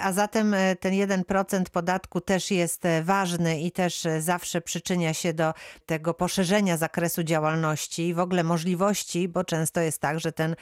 A 0.02 0.12
zatem 0.12 0.54
ten 0.80 0.94
1% 0.94 1.70
podatku 1.70 2.20
też 2.20 2.50
jest 2.50 2.82
ważny 3.02 3.60
i 3.60 3.72
też 3.72 4.06
zawsze 4.18 4.60
przyczynia 4.60 5.14
się 5.14 5.32
do 5.32 5.54
tego 5.86 6.14
poszerzenia 6.14 6.76
zakresu 6.76 7.22
działalności 7.22 8.08
i 8.08 8.14
w 8.14 8.18
ogóle 8.18 8.44
możliwości, 8.44 9.28
bo 9.28 9.44
często 9.44 9.80
jest 9.80 10.00
tak, 10.00 10.20
że 10.20 10.32
ten 10.32 10.56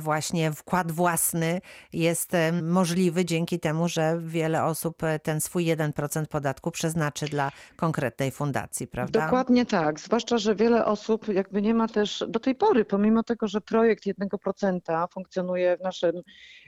właśnie 0.00 0.52
wkład 0.52 0.92
własny 0.92 1.60
jest 1.92 2.32
możliwy 2.62 3.24
dzięki 3.24 3.60
temu, 3.60 3.88
że 3.88 4.18
wiele 4.22 4.64
osób 4.64 5.02
ten 5.22 5.40
swój 5.40 5.64
1% 5.64 6.26
podatku 6.26 6.70
przeznaczy 6.70 7.26
dla 7.26 7.52
konkretnej 7.76 8.30
fundacji, 8.38 8.86
prawda? 8.86 9.24
Dokładnie 9.24 9.66
tak, 9.66 10.00
zwłaszcza, 10.00 10.38
że 10.38 10.54
wiele 10.54 10.84
osób 10.84 11.28
jakby 11.28 11.62
nie 11.62 11.74
ma 11.74 11.88
też 11.88 12.24
do 12.28 12.40
tej 12.40 12.54
pory, 12.54 12.84
pomimo 12.84 13.22
tego, 13.22 13.48
że 13.48 13.60
projekt 13.60 14.04
1% 14.06 15.06
funkcjonuje 15.12 15.76
w 15.76 15.80
naszym, 15.80 16.12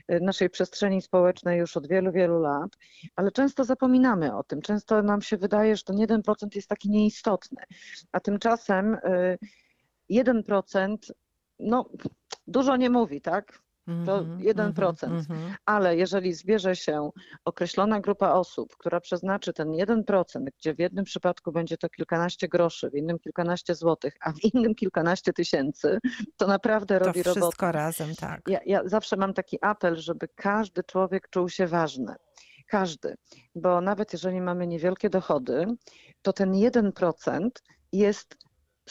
naszej 0.08 0.50
przestrzeni 0.50 1.02
społecznej 1.02 1.58
już 1.58 1.76
od 1.76 1.88
wielu, 1.88 2.12
wielu 2.12 2.40
lat, 2.40 2.76
ale 3.16 3.32
często 3.32 3.64
zapominamy 3.64 4.36
o 4.36 4.42
tym. 4.42 4.62
Często 4.62 5.02
nam 5.02 5.22
się 5.22 5.36
wydaje, 5.36 5.76
że 5.76 5.82
ten 5.82 5.96
1% 5.96 6.48
jest 6.54 6.68
taki 6.68 6.90
nieistotny, 6.90 7.62
a 8.12 8.20
tymczasem 8.20 8.94
y, 8.94 9.38
1% 10.10 10.96
no 11.58 11.90
dużo 12.46 12.76
nie 12.76 12.90
mówi, 12.90 13.20
tak? 13.20 13.62
To 14.06 14.18
Mhm, 14.18 14.38
1%. 14.40 15.04
mhm, 15.04 15.12
mhm. 15.30 15.54
Ale 15.66 15.96
jeżeli 15.96 16.32
zbierze 16.34 16.76
się 16.76 17.10
określona 17.44 18.00
grupa 18.00 18.32
osób, 18.32 18.76
która 18.76 19.00
przeznaczy 19.00 19.52
ten 19.52 19.68
1%, 19.68 20.50
gdzie 20.58 20.74
w 20.74 20.78
jednym 20.78 21.04
przypadku 21.04 21.52
będzie 21.52 21.76
to 21.76 21.88
kilkanaście 21.88 22.48
groszy, 22.48 22.90
w 22.90 22.94
innym 22.94 23.18
kilkanaście 23.18 23.74
złotych, 23.74 24.14
a 24.20 24.32
w 24.32 24.36
innym 24.54 24.74
kilkanaście 24.74 25.32
tysięcy, 25.32 25.98
to 26.36 26.46
naprawdę 26.46 26.98
To 26.98 27.06
robi 27.06 27.22
robotę. 27.22 27.40
wszystko 27.40 27.72
razem, 27.72 28.14
tak. 28.14 28.40
Ja, 28.48 28.60
ja 28.66 28.80
zawsze 28.88 29.16
mam 29.16 29.34
taki 29.34 29.58
apel, 29.62 29.96
żeby 29.96 30.28
każdy 30.34 30.82
człowiek 30.84 31.28
czuł 31.30 31.48
się 31.48 31.66
ważny. 31.66 32.14
Każdy. 32.66 33.14
Bo 33.54 33.80
nawet 33.80 34.12
jeżeli 34.12 34.40
mamy 34.40 34.66
niewielkie 34.66 35.10
dochody, 35.10 35.66
to 36.22 36.32
ten 36.32 36.52
1% 36.52 37.48
jest 37.92 38.36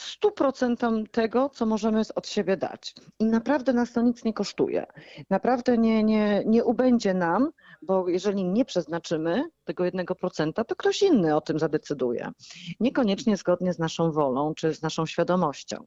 100% 0.00 1.04
tego, 1.10 1.48
co 1.48 1.66
możemy 1.66 2.02
od 2.14 2.28
siebie 2.28 2.56
dać. 2.56 2.94
I 3.18 3.24
naprawdę 3.24 3.72
nas 3.72 3.92
to 3.92 4.02
nic 4.02 4.24
nie 4.24 4.32
kosztuje. 4.32 4.86
Naprawdę 5.30 5.78
nie, 5.78 6.04
nie, 6.04 6.42
nie 6.46 6.64
ubędzie 6.64 7.14
nam, 7.14 7.50
bo 7.82 8.08
jeżeli 8.08 8.44
nie 8.44 8.64
przeznaczymy 8.64 9.44
tego 9.74 9.84
1%, 9.84 10.52
to 10.52 10.76
ktoś 10.76 11.02
inny 11.02 11.36
o 11.36 11.40
tym 11.40 11.58
zadecyduje. 11.58 12.30
Niekoniecznie 12.80 13.36
zgodnie 13.36 13.72
z 13.72 13.78
naszą 13.78 14.12
wolą 14.12 14.54
czy 14.54 14.74
z 14.74 14.82
naszą 14.82 15.06
świadomością. 15.06 15.84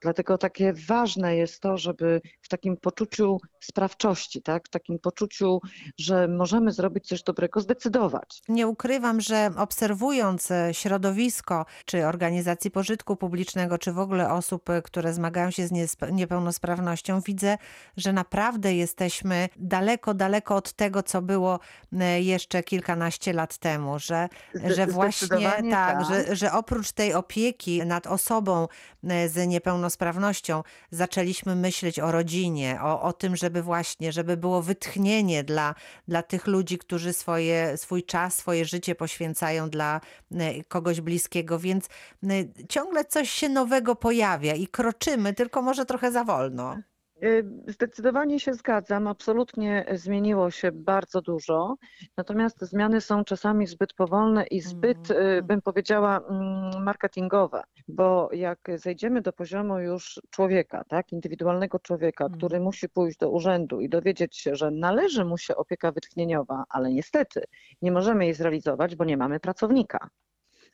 Dlatego 0.00 0.38
takie 0.38 0.72
ważne 0.88 1.36
jest 1.36 1.60
to, 1.60 1.76
żeby 1.76 2.20
w 2.42 2.48
takim 2.48 2.76
poczuciu 2.76 3.38
sprawczości, 3.60 4.42
tak? 4.42 4.66
w 4.66 4.70
takim 4.70 4.98
poczuciu, 4.98 5.60
że 5.98 6.28
możemy 6.28 6.72
zrobić 6.72 7.06
coś 7.06 7.22
dobrego, 7.22 7.60
zdecydować. 7.60 8.42
Nie 8.48 8.68
ukrywam, 8.68 9.20
że 9.20 9.50
obserwując 9.56 10.50
e, 10.50 10.74
środowisko, 10.74 11.66
czy 11.84 12.06
organizacji 12.06 12.70
pożytku 12.70 13.16
publicznego, 13.16 13.78
czy 13.78 13.92
w 13.92 13.98
ogóle 13.98 14.32
osób, 14.32 14.70
e, 14.70 14.82
które 14.82 15.12
zmagają 15.12 15.50
się 15.50 15.66
z 15.66 15.96
niepełnosprawnością, 16.12 17.20
widzę, 17.20 17.58
że 17.96 18.12
naprawdę 18.12 18.74
jesteśmy 18.74 19.48
daleko, 19.56 20.14
daleko 20.14 20.56
od 20.56 20.72
tego, 20.72 21.02
co 21.02 21.22
było 21.22 21.60
e, 21.92 22.22
jeszcze 22.22 22.62
kilkanaście 22.62 23.17
lat 23.26 23.58
temu, 23.58 23.98
że, 23.98 24.28
że 24.54 24.86
właśnie 24.86 25.28
tak, 25.28 25.62
tak. 25.70 26.04
Że, 26.04 26.36
że 26.36 26.52
oprócz 26.52 26.92
tej 26.92 27.14
opieki 27.14 27.86
nad 27.86 28.06
osobą 28.06 28.68
e, 29.04 29.28
z 29.28 29.48
niepełnosprawnością 29.48 30.62
zaczęliśmy 30.90 31.56
myśleć 31.56 32.00
o 32.00 32.12
rodzinie, 32.12 32.78
o, 32.82 33.02
o 33.02 33.12
tym, 33.12 33.36
żeby 33.36 33.62
właśnie, 33.62 34.12
żeby 34.12 34.36
było 34.36 34.62
wytchnienie 34.62 35.44
dla, 35.44 35.74
dla 36.08 36.22
tych 36.22 36.46
ludzi, 36.46 36.78
którzy 36.78 37.12
swoje, 37.12 37.76
swój 37.76 38.02
czas, 38.02 38.36
swoje 38.36 38.64
życie 38.64 38.94
poświęcają 38.94 39.70
dla 39.70 40.00
e, 40.32 40.64
kogoś 40.64 41.00
bliskiego, 41.00 41.58
więc 41.58 41.86
e, 41.86 42.28
ciągle 42.68 43.04
coś 43.04 43.30
się 43.30 43.48
nowego 43.48 43.96
pojawia 43.96 44.54
i 44.54 44.66
kroczymy, 44.66 45.34
tylko 45.34 45.62
może 45.62 45.86
trochę 45.86 46.12
za 46.12 46.24
wolno. 46.24 46.76
Y, 47.24 47.44
Zdecydowanie 47.66 48.40
się 48.40 48.54
zgadzam. 48.54 49.06
Absolutnie 49.06 49.86
zmieniło 49.92 50.50
się 50.50 50.72
bardzo 50.72 51.20
dużo. 51.22 51.74
Natomiast 52.16 52.60
zmiany 52.60 53.00
są 53.00 53.24
czasami 53.24 53.66
zbyt 53.66 53.94
powolne 53.94 54.46
i 54.46 54.60
zbyt, 54.60 55.10
y, 55.10 55.14
Mhm. 55.14 55.46
bym 55.46 55.62
powiedziała, 55.62 56.18
mm, 56.30 56.84
marketingowe. 56.84 57.62
Bo 57.88 58.28
jak 58.32 58.58
zejdziemy 58.74 59.20
do 59.20 59.32
poziomu 59.32 59.78
już 59.78 60.20
człowieka, 60.30 60.84
tak, 60.88 61.12
indywidualnego 61.12 61.78
człowieka, 61.78 62.24
Mhm. 62.24 62.38
który 62.38 62.60
musi 62.60 62.88
pójść 62.88 63.18
do 63.18 63.30
urzędu 63.30 63.80
i 63.80 63.88
dowiedzieć 63.88 64.36
się, 64.36 64.56
że 64.56 64.70
należy 64.70 65.24
mu 65.24 65.38
się 65.38 65.56
opieka 65.56 65.92
wytchnieniowa, 65.92 66.64
ale 66.68 66.92
niestety 66.92 67.44
nie 67.82 67.92
możemy 67.92 68.24
jej 68.24 68.34
zrealizować, 68.34 68.96
bo 68.96 69.04
nie 69.04 69.16
mamy 69.16 69.40
pracownika. 69.40 70.08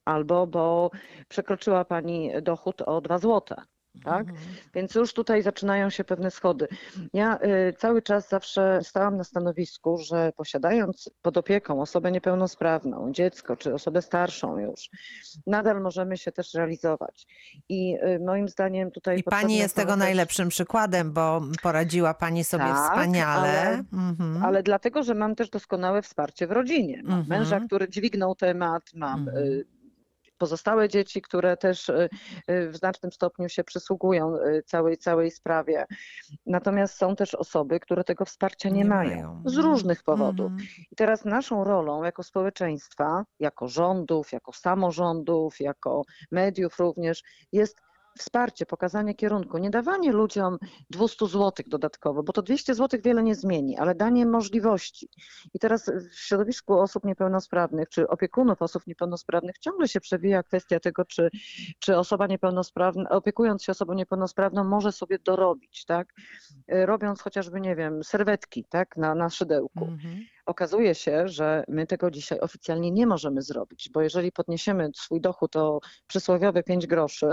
Albo 0.05 0.47
bo 0.47 0.91
przekroczyła 1.29 1.85
pani 1.85 2.31
dochód 2.43 2.83
o 2.83 3.01
2 3.01 3.19
złote. 3.19 3.55
Tak? 4.05 4.21
Mhm. 4.29 4.39
Więc 4.75 4.95
już 4.95 5.15
tutaj 5.15 5.43
zaczynają 5.43 5.91
się 5.91 6.05
pewne 6.05 6.31
schody. 6.31 6.69
Ja 7.13 7.39
y, 7.69 7.73
cały 7.79 8.03
czas 8.03 8.29
zawsze 8.29 8.81
stałam 8.83 9.17
na 9.17 9.25
stanowisku, 9.25 9.99
że 9.99 10.33
posiadając 10.37 11.11
pod 11.23 11.37
opieką 11.37 11.81
osobę 11.81 12.13
niepełnosprawną, 12.13 13.13
dziecko 13.13 13.57
czy 13.57 13.75
osobę 13.75 14.03
starszą 14.03 14.59
już, 14.59 14.91
nadal 15.47 15.81
możemy 15.81 16.17
się 16.17 16.33
też 16.33 16.55
realizować. 16.55 17.27
I 17.69 17.97
y, 17.97 18.21
moim 18.25 18.49
zdaniem 18.49 18.91
tutaj. 18.91 19.19
I 19.19 19.23
pani 19.23 19.57
jest 19.57 19.77
tego 19.77 19.91
też- 19.91 19.99
najlepszym 19.99 20.49
przykładem, 20.49 21.13
bo 21.13 21.41
poradziła 21.63 22.15
pani 22.15 22.45
sobie 22.45 22.65
Tak, 22.65 22.91
wspaniale. 22.91 23.61
ale- 23.61 23.85
Mhm. 23.93 24.45
Ale 24.45 24.63
dlatego, 24.63 25.03
że 25.03 25.15
mam 25.15 25.35
też 25.35 25.51
doskonałe 25.51 26.03
wsparcie 26.03 26.47
w 26.47 26.53
rodzinie. 26.53 27.03
Mam 27.05 27.19
Mhm. 27.21 27.41
męża, 27.41 27.61
który 27.67 27.89
dźwignął 27.89 28.35
temat, 28.35 28.83
mam 28.95 29.19
Mhm. 29.29 29.37
y, 29.47 29.65
pozostałe 30.45 30.89
dzieci, 30.89 31.23
które 31.23 31.57
też 31.57 31.89
y, 31.89 32.09
y, 32.51 32.71
w 32.71 32.77
znacznym 32.77 33.13
stopniu 33.13 33.49
się 33.49 33.65
przysługują 33.65 34.37
y, 34.37 34.63
całej, 34.67 34.97
całej 34.97 35.31
sprawie. 35.31 35.87
Natomiast 36.47 36.97
są 36.97 37.17
też 37.17 37.35
osoby, 37.35 37.81
które 37.81 38.05
tego 38.05 38.25
wsparcia 38.25 38.69
nie, 38.69 38.79
Nie 38.79 38.85
mają, 38.85 39.43
z 39.47 39.57
różnych 39.57 40.03
powodów. 40.03 40.53
Mhm. 40.53 40.69
I 40.93 40.97
teraz 40.97 41.25
naszą 41.25 41.65
rolą 41.65 42.05
jako 42.05 42.23
społeczeństwa, 42.23 43.25
jako 43.41 43.69
rządów, 43.69 44.33
jako 44.33 44.53
samorządów, 44.53 45.61
jako 45.61 46.03
mediów 46.31 46.79
również 46.79 47.23
jest 47.53 47.81
wsparcie, 48.18 48.66
pokazanie 48.66 49.14
kierunku, 49.14 49.59
nie 49.59 49.71
dawanie 49.71 50.12
ludziom 50.12 50.59
200 50.90 51.26
zł 51.26 51.52
dodatkowo, 51.66 52.23
bo 52.23 52.33
to 52.33 52.42
200 52.42 52.75
zł 52.75 53.00
wiele 53.04 53.23
nie 53.23 53.35
zmieni, 53.35 53.78
ale 53.78 53.94
danie 53.94 54.26
możliwości. 54.26 55.09
I 55.54 55.59
teraz 55.59 55.90
w 56.11 56.14
środowisku 56.14 56.80
osób 56.80 57.04
niepełnosprawnych, 57.04 57.88
czy 57.88 58.09
opiekunów 58.09 58.62
osób 58.62 58.87
niepełnosprawnych 58.87 59.59
ciągle 59.59 59.88
się 59.88 60.00
przewija 60.00 60.42
kwestia 60.42 60.80
tego, 60.80 61.04
czy, 61.04 61.30
czy 61.78 61.97
osoba 61.97 62.26
niepełnosprawna, 62.26 63.09
opiekując 63.11 63.62
się 63.62 63.73
osobą 63.73 63.94
niepełnosprawną, 63.94 64.64
może 64.64 64.92
sobie 64.92 65.18
dorobić, 65.18 65.85
tak? 65.85 66.14
Robiąc 66.68 67.21
chociażby, 67.21 67.61
nie 67.61 67.76
wiem, 67.76 68.04
serwetki, 68.04 68.64
tak, 68.64 68.97
na, 68.97 69.14
na 69.14 69.30
szydełku. 69.30 69.85
Mhm. 69.85 70.25
Okazuje 70.47 70.95
się, 70.95 71.29
że 71.29 71.65
my 71.69 71.87
tego 71.87 72.11
dzisiaj 72.11 72.41
oficjalnie 72.41 72.91
nie 72.91 73.07
możemy 73.07 73.43
zrobić, 73.43 73.91
bo 73.93 74.03
jeżeli 74.03 74.33
podniesiemy 74.33 74.91
swój 74.97 75.21
dochód 75.21 75.57
o 75.57 75.81
przysłowiowe 76.07 76.63
5 76.63 76.87
groszy, 76.87 77.27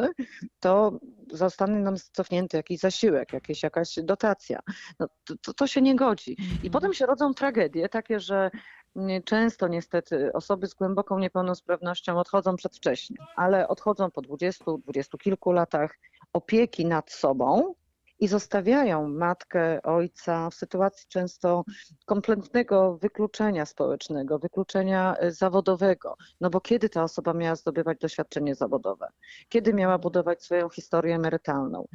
to 0.59 0.99
zostanie 1.31 1.79
nam 1.79 1.95
cofnięty 2.11 2.57
jakiś 2.57 2.79
zasiłek, 2.79 3.33
jakieś, 3.33 3.63
jakaś 3.63 3.95
dotacja. 4.03 4.59
No, 4.99 5.07
to, 5.23 5.33
to, 5.41 5.53
to 5.53 5.67
się 5.67 5.81
nie 5.81 5.95
godzi. 5.95 6.31
I 6.39 6.43
Mhm. 6.43 6.71
potem 6.71 6.93
się 6.93 7.05
rodzą 7.05 7.33
tragedie, 7.33 7.89
takie, 7.89 8.19
że 8.19 8.51
mm, 8.95 9.23
często 9.23 9.67
niestety 9.67 10.33
osoby 10.33 10.67
z 10.67 10.73
głęboką 10.73 11.19
niepełnosprawnością 11.19 12.19
odchodzą 12.19 12.55
przedwcześnie, 12.55 13.17
ale 13.35 13.67
odchodzą 13.67 14.11
po 14.11 14.21
20, 14.21 14.65
20 14.85 15.17
kilku 15.17 15.51
latach 15.51 15.99
opieki 16.33 16.85
nad 16.85 17.11
sobą 17.11 17.73
i 18.21 18.27
zostawiają 18.27 19.07
matkę, 19.07 19.81
ojca 19.81 20.49
w 20.49 20.53
sytuacji 20.53 21.05
często 21.09 21.63
kompletnego 22.05 22.97
wykluczenia 22.97 23.65
społecznego, 23.65 24.39
wykluczenia 24.39 25.15
y, 25.23 25.31
zawodowego. 25.31 26.15
No 26.41 26.49
bo 26.49 26.61
kiedy 26.61 26.89
ta 26.89 27.03
osoba 27.03 27.33
miała 27.33 27.55
zdobywać 27.55 27.97
doświadczenie 27.99 28.55
zawodowe? 28.55 29.07
Kiedy 29.49 29.73
miała 29.73 29.97
budować 29.97 30.43
swoją 30.43 30.69
historię 30.69 31.15
emerytalną? 31.15 31.87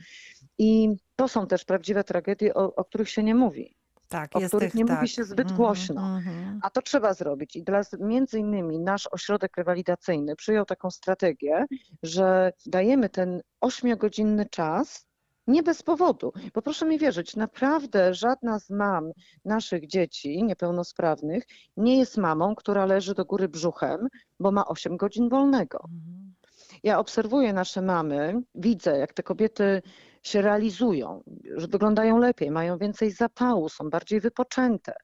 I 0.59 0.97
to 1.16 1.28
są 1.28 1.47
też 1.47 1.64
prawdziwe 1.64 2.04
tragedie, 2.04 2.54
o, 2.54 2.75
o 2.75 2.85
których 2.85 3.11
się 3.11 3.23
nie 3.23 3.35
mówi. 3.35 3.76
Tak, 4.09 4.37
o 4.37 4.40
których 4.40 4.73
tych, 4.73 4.75
nie 4.75 4.85
mówi 4.85 4.97
tak. 4.97 5.09
się 5.09 5.25
zbyt 5.25 5.40
Mhm, 5.50 5.56
głośno. 5.56 6.16
mhm. 6.16 6.61
A 6.62 6.71
to 6.71 6.83
trzeba 6.83 7.14
zrobić. 7.14 7.56
I 7.56 7.62
dla, 7.62 7.80
między 8.00 8.38
innymi 8.38 8.78
nasz 8.80 9.09
ośrodek 9.11 9.56
rewalidacyjny 9.56 10.37
przyjął 10.37 10.64
taką 10.64 10.90
strategię, 10.90 11.64
że 12.02 12.52
dajemy 12.66 13.09
ten 13.09 13.40
ośmiogodzinny 13.61 14.47
czas 14.50 15.06
nie 15.47 15.62
bez 15.62 15.83
powodu. 15.83 16.33
Bo 16.55 16.62
proszę 16.62 16.87
mi 16.87 16.99
wierzyć, 16.99 17.37
naprawdę 17.37 18.15
żadna 18.15 18.59
z 18.59 18.71
mam 18.71 19.11
naszych 19.45 19.87
dzieci 19.87 20.45
niepełnosprawnych 20.45 21.45
nie 21.76 21.99
jest 21.99 22.17
mamą, 22.17 22.55
która 22.55 22.87
leży 22.87 23.15
do 23.15 23.25
góry 23.25 23.49
brzuchem, 23.49 24.09
bo 24.41 24.53
ma 24.53 24.67
8 24.67 24.97
godzin 24.97 25.29
wolnego. 25.29 25.79
Mhm. 25.85 26.35
Ja 26.83 26.99
obserwuję 26.99 27.53
nasze 27.53 27.83
mamy, 27.83 28.43
widzę, 28.55 28.99
jak 28.99 29.12
te 29.12 29.23
kobiety 29.23 29.83
się 30.23 30.43
realizują, 30.43 31.23
że 31.57 31.67
wyglądają 31.67 32.19
lepiej, 32.19 32.50
mają 32.50 32.79
więcej 32.79 33.11
zapału, 33.11 33.69
są 33.69 33.91
bardziej 33.91 34.21
wypoczęte, 34.21 34.95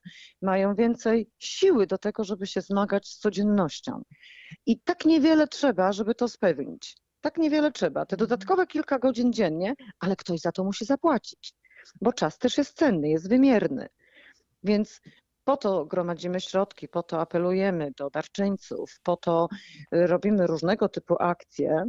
mają 0.41 0.75
więcej 0.75 1.29
siły 1.39 1.87
do 1.87 1.97
tego, 1.97 2.23
żeby 2.23 2.47
się 2.47 2.61
zmagać 2.61 3.07
z 3.07 3.17
codziennością. 3.17 4.01
I 4.65 4.79
tak 4.79 5.05
niewiele 5.05 5.47
trzeba, 5.47 5.91
żeby 5.91 6.15
to 6.15 6.27
spełnić. 6.27 7.02
Tak 7.23 7.37
niewiele 7.37 7.71
trzeba. 7.71 8.05
Te 8.05 8.17
dodatkowe 8.17 8.67
kilka 8.67 8.99
godzin 8.99 9.33
dziennie, 9.33 9.73
ale 9.99 10.15
ktoś 10.15 10.39
za 10.39 10.51
to 10.51 10.63
musi 10.63 10.85
zapłacić, 10.85 11.53
bo 12.01 12.13
czas 12.13 12.37
też 12.37 12.57
jest 12.57 12.77
cenny, 12.77 13.09
jest 13.09 13.29
wymierny. 13.29 13.87
Więc 14.63 15.01
po 15.43 15.57
to 15.57 15.85
gromadzimy 15.85 16.39
środki, 16.41 16.87
po 16.87 17.03
to 17.03 17.21
apelujemy 17.21 17.91
do 17.97 18.09
darczyńców, 18.09 18.99
po 19.03 19.17
to 19.17 19.47
y, 19.95 20.07
robimy 20.07 20.47
różnego 20.47 20.89
typu 20.89 21.15
akcje, 21.19 21.83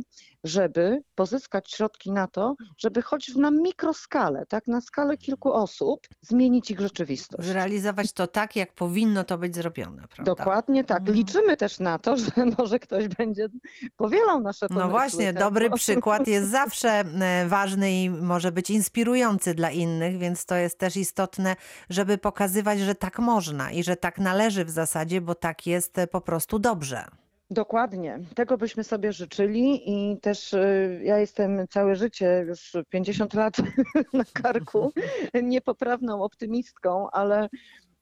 żeby 0.44 1.02
pozyskać 1.14 1.72
środki 1.72 2.12
na 2.12 2.26
to, 2.26 2.54
żeby 2.78 3.02
choć 3.02 3.34
na 3.34 3.50
mikroskalę, 3.50 4.46
tak, 4.48 4.66
na 4.66 4.80
skalę 4.80 5.16
kilku 5.16 5.52
osób, 5.52 6.08
zmienić 6.20 6.70
ich 6.70 6.80
rzeczywistość. 6.80 7.48
Zrealizować 7.48 8.12
to 8.12 8.26
tak, 8.26 8.56
jak 8.56 8.72
powinno 8.72 9.24
to 9.24 9.38
być 9.38 9.54
zrobione, 9.54 10.02
prawda? 10.08 10.34
Dokładnie 10.34 10.84
tak. 10.84 10.98
Mhm. 10.98 11.16
Liczymy 11.16 11.56
też 11.56 11.78
na 11.78 11.98
to, 11.98 12.16
że 12.16 12.26
może 12.58 12.78
ktoś 12.78 13.08
będzie 13.08 13.48
powielał 13.96 14.40
nasze 14.40 14.68
pomysły. 14.68 14.84
No 14.84 14.90
właśnie, 14.90 15.32
tak, 15.32 15.42
dobry 15.42 15.70
przykład 15.70 16.28
jest 16.34 16.50
zawsze 16.50 16.90
e, 16.90 17.48
ważny 17.48 17.92
i 17.92 18.10
może 18.10 18.52
być 18.52 18.70
inspirujący 18.70 19.54
dla 19.54 19.70
innych, 19.70 20.18
więc 20.18 20.46
to 20.46 20.54
jest 20.54 20.78
też 20.78 20.96
istotne, 20.96 21.56
żeby 21.90 22.18
pokazywać, 22.18 22.80
że 22.80 22.94
tak 22.94 23.18
można 23.18 23.70
i 23.70 23.82
że 23.82 23.96
tak 23.96 24.18
należy 24.18 24.64
w 24.64 24.70
zasadzie, 24.70 25.20
bo 25.20 25.34
tak 25.34 25.66
jest 25.66 25.98
e, 25.98 26.06
po 26.06 26.20
prostu 26.20 26.58
dobrze. 26.58 27.24
Dokładnie. 27.54 28.20
Tego 28.34 28.58
byśmy 28.58 28.84
sobie 28.84 29.12
życzyli 29.12 29.90
i 29.90 30.20
też 30.20 30.52
y, 30.52 31.00
ja 31.04 31.18
jestem 31.18 31.68
całe 31.68 31.96
życie, 31.96 32.44
już 32.49 32.76
50 32.88 33.34
lat 33.34 33.56
na 34.12 34.25
karku, 34.32 34.92
niepoprawną 35.42 36.23
optymistką, 36.23 37.11
ale, 37.11 37.49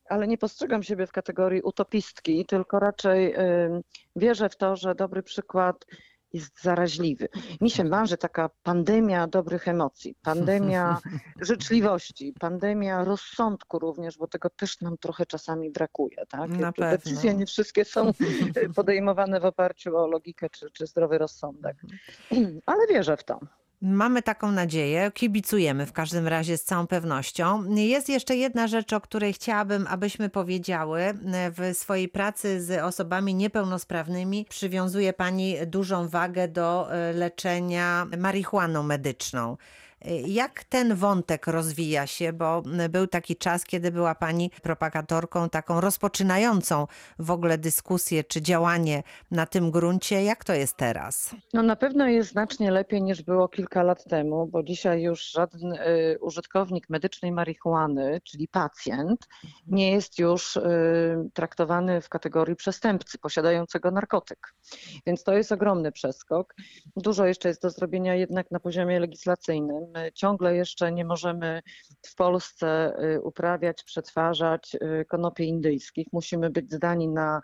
ale 0.09 0.28
nie 0.28 0.38
postrzegam 0.38 0.82
siebie 0.82 1.06
w 1.06 1.12
kategorii 1.12 1.62
utopistki, 1.62 2.47
tylko 2.47 2.78
raczej 2.78 3.35
y, 3.35 3.82
wierzę 4.16 4.49
w 4.49 4.56
to, 4.56 4.76
że 4.76 4.94
dobry 4.94 5.23
przykład 5.23 5.87
jest 6.32 6.62
zaraźliwy. 6.62 7.28
Mi 7.60 7.70
się 7.70 7.84
marzy 7.84 8.16
taka 8.16 8.50
pandemia 8.62 9.26
dobrych 9.26 9.68
emocji, 9.68 10.16
pandemia 10.22 10.98
życzliwości, 11.40 12.34
pandemia 12.40 13.04
rozsądku 13.04 13.78
również, 13.78 14.18
bo 14.18 14.26
tego 14.26 14.50
też 14.50 14.80
nam 14.80 14.98
trochę 14.98 15.26
czasami 15.26 15.70
brakuje. 15.70 16.16
Tak? 16.28 16.50
Na 16.50 16.72
pewno. 16.72 16.90
Decyzje 16.90 17.34
nie 17.34 17.46
wszystkie 17.46 17.84
są 17.84 18.12
podejmowane 18.76 19.40
w 19.40 19.44
oparciu 19.44 19.96
o 19.96 20.06
logikę 20.06 20.50
czy, 20.50 20.70
czy 20.70 20.86
zdrowy 20.86 21.18
rozsądek. 21.18 21.76
Ale 22.66 22.86
wierzę 22.86 23.16
w 23.16 23.24
to. 23.24 23.40
Mamy 23.84 24.22
taką 24.22 24.52
nadzieję, 24.52 25.10
kibicujemy 25.14 25.86
w 25.86 25.92
każdym 25.92 26.28
razie 26.28 26.58
z 26.58 26.64
całą 26.64 26.86
pewnością. 26.86 27.74
Jest 27.74 28.08
jeszcze 28.08 28.36
jedna 28.36 28.66
rzecz, 28.66 28.92
o 28.92 29.00
której 29.00 29.32
chciałabym, 29.32 29.86
abyśmy 29.90 30.28
powiedziały. 30.28 31.14
W 31.56 31.76
swojej 31.76 32.08
pracy 32.08 32.62
z 32.62 32.82
osobami 32.82 33.34
niepełnosprawnymi 33.34 34.46
przywiązuje 34.48 35.12
Pani 35.12 35.56
dużą 35.66 36.08
wagę 36.08 36.48
do 36.48 36.92
e, 36.92 37.12
leczenia 37.12 38.06
marihuaną 38.18 38.82
medyczną. 38.82 39.56
Jak 40.26 40.64
ten 40.64 40.94
wątek 40.94 41.47
rozwija 41.47 42.06
się, 42.06 42.32
bo 42.32 42.62
był 42.90 43.06
taki 43.06 43.37
czas, 43.37 43.64
kiedy 43.64 43.92
była 43.92 44.14
Pani 44.14 44.50
propagatorką 44.62 45.49
taką 45.49 45.80
rozpoczynającą 45.80 46.87
w 47.18 47.30
ogóle 47.30 47.59
dyskusję 47.59 48.25
czy 48.25 48.42
działanie 48.42 49.02
na 49.30 49.47
tym 49.47 49.71
gruncie. 49.71 50.25
Jak 50.25 50.44
to 50.44 50.54
jest 50.54 50.76
teraz? 50.76 51.35
No 51.52 51.62
na 51.62 51.76
pewno 51.76 52.08
jest 52.08 52.30
znacznie 52.30 52.71
lepiej 52.71 53.02
niż 53.02 53.23
było 53.23 53.49
kilka 53.49 53.82
lat 53.82 54.04
temu, 54.04 54.47
bo 54.47 54.62
dzisiaj 54.62 55.02
już 55.02 55.30
żaden 55.30 55.73
y, 55.73 56.19
użytkownik 56.21 56.91
medycznej 56.91 57.32
marihuany, 57.32 58.21
czyli 58.25 58.49
pacjent, 58.49 59.28
nie 59.67 59.93
jest 59.93 60.19
już 60.19 60.56
y, 60.56 61.30
traktowany 61.34 62.00
w 62.00 62.08
kategorii 62.08 62.56
przestępcy 62.56 63.19
posiadającego 63.19 63.91
narkotyk. 63.91 64.54
Więc 65.06 65.25
to 65.25 65.32
jest 65.32 65.52
ogromny 65.52 65.93
przeskok. 65.93 66.54
Dużo 66.97 67.26
jeszcze 67.26 67.49
jest 67.49 67.62
do 67.62 67.71
zrobienia 67.71 68.15
jednak 68.15 68.50
na 68.50 68.60
poziomie 68.60 69.00
legislacyjnym. 69.00 69.92
My 69.95 70.13
ciągle 70.13 70.57
jeszcze 70.57 70.93
nie 70.93 71.05
możemy 71.05 71.63
w 72.07 72.15
Polsce 72.15 72.95
y, 73.15 73.21
uprawiać, 73.21 73.85
przetwarzać 73.85 74.75
y, 74.75 75.05
konopi 75.05 75.49
indyjskich. 75.49 76.07
Musimy 76.13 76.50
być 76.50 76.73
zdani 76.73 77.09
na 77.09 77.43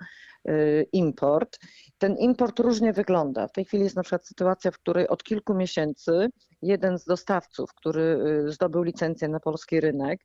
y, 0.48 0.86
import. 0.92 1.58
Ten 1.98 2.16
import 2.16 2.58
różnie 2.58 2.92
wygląda. 2.92 3.48
W 3.48 3.52
tej 3.52 3.64
chwili 3.64 3.84
jest 3.84 3.96
na 3.96 4.02
przykład 4.02 4.26
sytuacja, 4.26 4.70
w 4.70 4.78
której 4.78 5.08
od 5.08 5.22
kilku 5.22 5.54
miesięcy 5.54 6.28
jeden 6.62 6.98
z 6.98 7.04
dostawców, 7.04 7.74
który 7.74 8.18
zdobył 8.46 8.82
licencję 8.82 9.28
na 9.28 9.40
polski 9.40 9.80
rynek, 9.80 10.20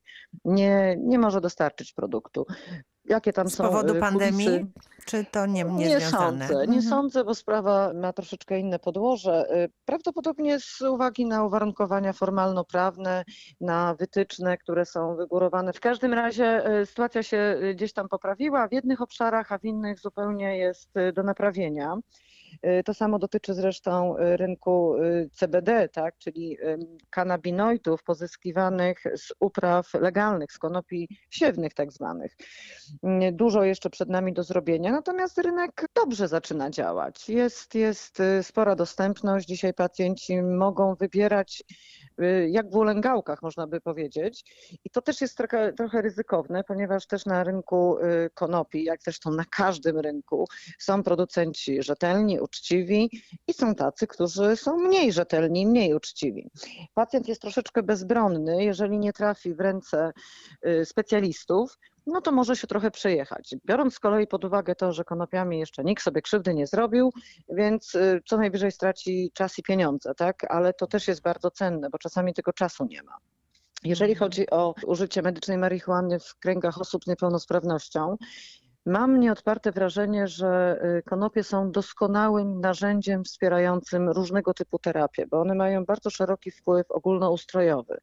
nie, 0.45 0.97
nie 0.99 1.19
może 1.19 1.41
dostarczyć 1.41 1.93
produktu. 1.93 2.45
Jakie 3.05 3.33
tam 3.33 3.47
Z 3.47 3.55
są 3.55 3.63
powodu 3.63 3.95
y, 3.95 3.99
pandemii? 3.99 4.45
kulisy? 4.47 4.67
Czy 5.05 5.25
to 5.31 5.45
nie, 5.45 5.63
nie, 5.63 5.71
Nie 5.87 5.99
związane? 5.99 6.47
sądzę, 6.47 6.53
nie 6.53 6.61
Mhm. 6.77 6.81
sądzę, 6.81 7.23
bo 7.23 7.35
sprawa 7.35 7.93
ma 7.93 8.13
troszeczkę 8.13 8.59
inne 8.59 8.79
podłoże. 8.79 9.45
Y, 9.65 9.69
Prawdopodobnie 9.85 10.59
z 10.59 10.81
uwagi 10.81 11.25
na 11.25 11.43
uwarunkowania 11.45 12.13
formalno-prawne, 12.13 13.23
na 13.61 13.95
wytyczne, 13.95 14.57
które 14.57 14.85
są 14.85 15.15
wygórowane. 15.15 15.73
W 15.73 15.79
każdym 15.79 16.13
razie 16.13 16.77
y, 16.81 16.85
sytuacja 16.85 17.23
się 17.23 17.55
gdzieś 17.75 17.93
tam 17.93 18.09
poprawiła 18.09 18.67
w 18.67 18.71
jednych 18.73 19.01
obszarach, 19.01 19.51
a 19.51 19.57
w 19.57 19.63
innych 19.65 19.99
zupełnie 19.99 20.57
jest 20.57 20.89
do 21.13 21.23
naprawienia. 21.23 21.95
Y, 22.65 22.83
To 22.83 22.93
samo 22.93 23.19
dotyczy 23.19 23.53
zresztą 23.53 24.17
y, 24.17 24.37
rynku 24.37 24.95
y, 24.97 25.29
CBD, 25.33 25.89
tak, 25.89 26.17
czyli 26.17 26.57
kanabinoidów 27.09 28.03
pozyskiwanych 28.03 29.03
z 29.15 29.33
upraw 29.39 29.93
legalnych, 29.93 30.51
z 30.51 30.59
konopi 30.59 31.09
siewnych 31.29 31.73
tak 31.73 31.91
zwanych. 31.91 32.35
Dużo 33.31 33.63
jeszcze 33.63 33.89
przed 33.89 34.09
nami 34.09 34.33
do 34.33 34.43
zrobienia, 34.43 34.91
natomiast 34.91 35.37
rynek 35.37 35.85
dobrze 35.95 36.27
zaczyna 36.27 36.69
działać. 36.69 37.29
Jest, 37.29 37.75
jest 37.75 38.21
spora 38.41 38.75
dostępność. 38.75 39.47
Dzisiaj 39.47 39.73
pacjenci 39.73 40.41
mogą 40.41 40.95
wybierać 40.95 41.63
jak 42.47 42.71
w 42.71 42.75
ulęgałkach, 42.75 43.41
można 43.41 43.67
by 43.67 43.81
powiedzieć. 43.81 44.43
I 44.85 44.89
to 44.89 45.01
też 45.01 45.21
jest 45.21 45.37
trochę, 45.37 45.73
trochę 45.73 46.01
ryzykowne, 46.01 46.63
ponieważ 46.63 47.07
też 47.07 47.25
na 47.25 47.43
rynku 47.43 47.97
y, 47.97 48.29
konopi, 48.33 48.83
jak 48.83 49.03
zresztą 49.03 49.31
na 49.31 49.45
każdym 49.45 49.99
rynku, 49.99 50.47
są 50.79 51.03
producenci 51.03 51.83
rzetelni, 51.83 52.39
uczciwi 52.39 53.09
i 53.47 53.53
są 53.53 53.75
tacy, 53.75 54.07
którzy 54.07 54.55
są 54.55 54.77
mniej 54.77 55.13
rzetelni 55.13 55.65
mniej 55.65 55.93
uczciwi. 55.93 56.49
Pacjent 56.93 57.27
jest 57.27 57.41
troszeczkę 57.41 57.83
bezbronny, 57.83 58.63
jeżeli 58.63 58.99
nie 58.99 59.13
trafi 59.13 59.53
w 59.53 59.59
ręce 59.59 60.11
y, 60.67 60.85
specjalistów, 60.85 61.77
no 62.07 62.21
to 62.21 62.31
może 62.31 62.55
się 62.55 62.67
trochę 62.67 62.91
przejechać. 62.91 63.55
Biorąc 63.65 63.93
z 63.93 63.99
kolei 63.99 64.27
pod 64.27 64.45
uwagę 64.45 64.75
to, 64.75 64.91
że 64.91 65.03
konopiami 65.03 65.59
jeszcze 65.59 65.83
nikt 65.83 66.03
sobie 66.03 66.21
krzywdy 66.21 66.53
nie 66.53 66.67
zrobił, 66.67 67.13
więc 67.49 67.95
y, 67.95 68.21
co 68.25 68.37
najwyżej 68.37 68.71
straci 68.71 69.31
czas 69.33 69.59
i 69.59 69.63
pieniądze, 69.63 70.15
tak? 70.15 70.51
Ale 70.51 70.73
to 70.73 70.87
też 70.87 71.07
jest 71.07 71.21
bardzo 71.21 71.51
cenne, 71.51 71.89
bo 71.89 71.97
czasami 71.97 72.33
tego 72.33 72.53
czasu 72.53 72.85
nie 72.85 73.03
ma. 73.03 73.17
Jeżeli 73.83 74.15
chodzi 74.15 74.49
o 74.49 74.75
użycie 74.85 75.21
medycznej 75.21 75.57
marihuany 75.57 76.19
w 76.19 76.35
kręgach 76.35 76.81
osób 76.81 77.03
z 77.03 77.07
niepełnosprawnością, 77.07 78.17
mam 78.85 79.19
nieodparte 79.19 79.71
wrażenie, 79.71 80.27
że 80.27 80.79
y, 80.99 81.03
konopie 81.03 81.43
są 81.43 81.71
doskonałym 81.71 82.61
narzędziem 82.61 83.23
wspierającym 83.23 84.09
różnego 84.09 84.53
typu 84.53 84.79
terapię, 84.79 85.27
bo 85.27 85.41
one 85.41 85.55
mają 85.55 85.85
bardzo 85.85 86.09
szeroki 86.09 86.51
wpływ 86.51 86.91
ogólnoustrojowy. 86.91 87.97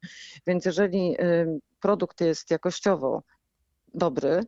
Więc 0.47 0.65
jeżeli 0.65 1.21
y, 1.21 1.59
produkt 1.79 2.21
jest 2.21 2.51
jakościowo 2.51 3.23
dobry 3.93 4.43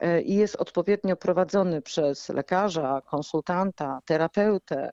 e, 0.00 0.22
i 0.22 0.34
jest 0.34 0.56
odpowiednio 0.56 1.16
prowadzony 1.16 1.82
przez 1.82 2.28
lekarza, 2.28 3.00
konsultanta, 3.00 4.00
terapeutę, 4.04 4.90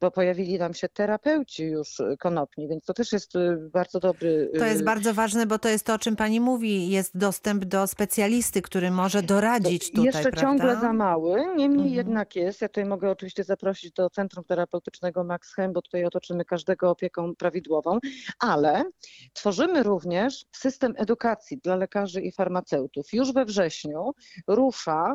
bo 0.00 0.10
pojawili 0.10 0.58
nam 0.58 0.74
się 0.74 0.88
terapeuci 0.88 1.64
już 1.64 2.00
y, 2.00 2.16
konopni, 2.20 2.68
więc 2.68 2.84
to 2.84 2.94
też 2.94 3.12
jest 3.12 3.36
y, 3.36 3.56
bardzo 3.72 4.00
dobry. 4.00 4.50
To 4.58 4.64
jest 4.64 4.80
y, 4.80 4.84
bardzo 4.84 5.14
ważne, 5.14 5.46
bo 5.46 5.58
to 5.58 5.68
jest 5.68 5.86
to, 5.86 5.94
o 5.94 5.98
czym 5.98 6.16
pani 6.16 6.40
mówi. 6.40 6.88
Jest 6.88 7.18
dostęp 7.18 7.64
do 7.64 7.86
specjalisty, 7.86 8.62
który 8.62 8.90
może 8.90 9.22
doradzić 9.22 9.90
tutaj, 9.90 10.04
Jeszcze 10.04 10.22
prawda? 10.22 10.40
ciągle 10.40 10.76
za 10.76 10.92
mały, 10.92 11.40
niemniej 11.56 11.86
Mhm. 11.86 11.94
jednak 11.94 12.36
jest. 12.36 12.60
Ja 12.60 12.68
tutaj 12.68 12.84
mogę 12.84 13.10
oczywiście 13.10 13.44
zaprosić 13.44 13.92
do 13.92 14.10
Centrum 14.10 14.44
Terapeutycznego 14.44 15.24
Max 15.24 15.54
Chem, 15.54 15.72
bo 15.72 15.82
tutaj 15.82 16.04
otoczymy 16.04 16.44
każdego 16.44 16.90
opieką 16.90 17.34
prawidłową, 17.34 17.98
ale 18.38 18.84
tworzymy 19.32 19.82
również 19.82 20.44
system 20.52 20.94
edukacji 20.96 21.58
dla 21.58 21.76
lekarzy 21.76 22.20
i 22.20 22.32
farmaceutów. 22.32 23.12
Już 23.12 23.32
we 23.32 23.44
wrześniu 23.44 24.12
rusza 24.46 25.14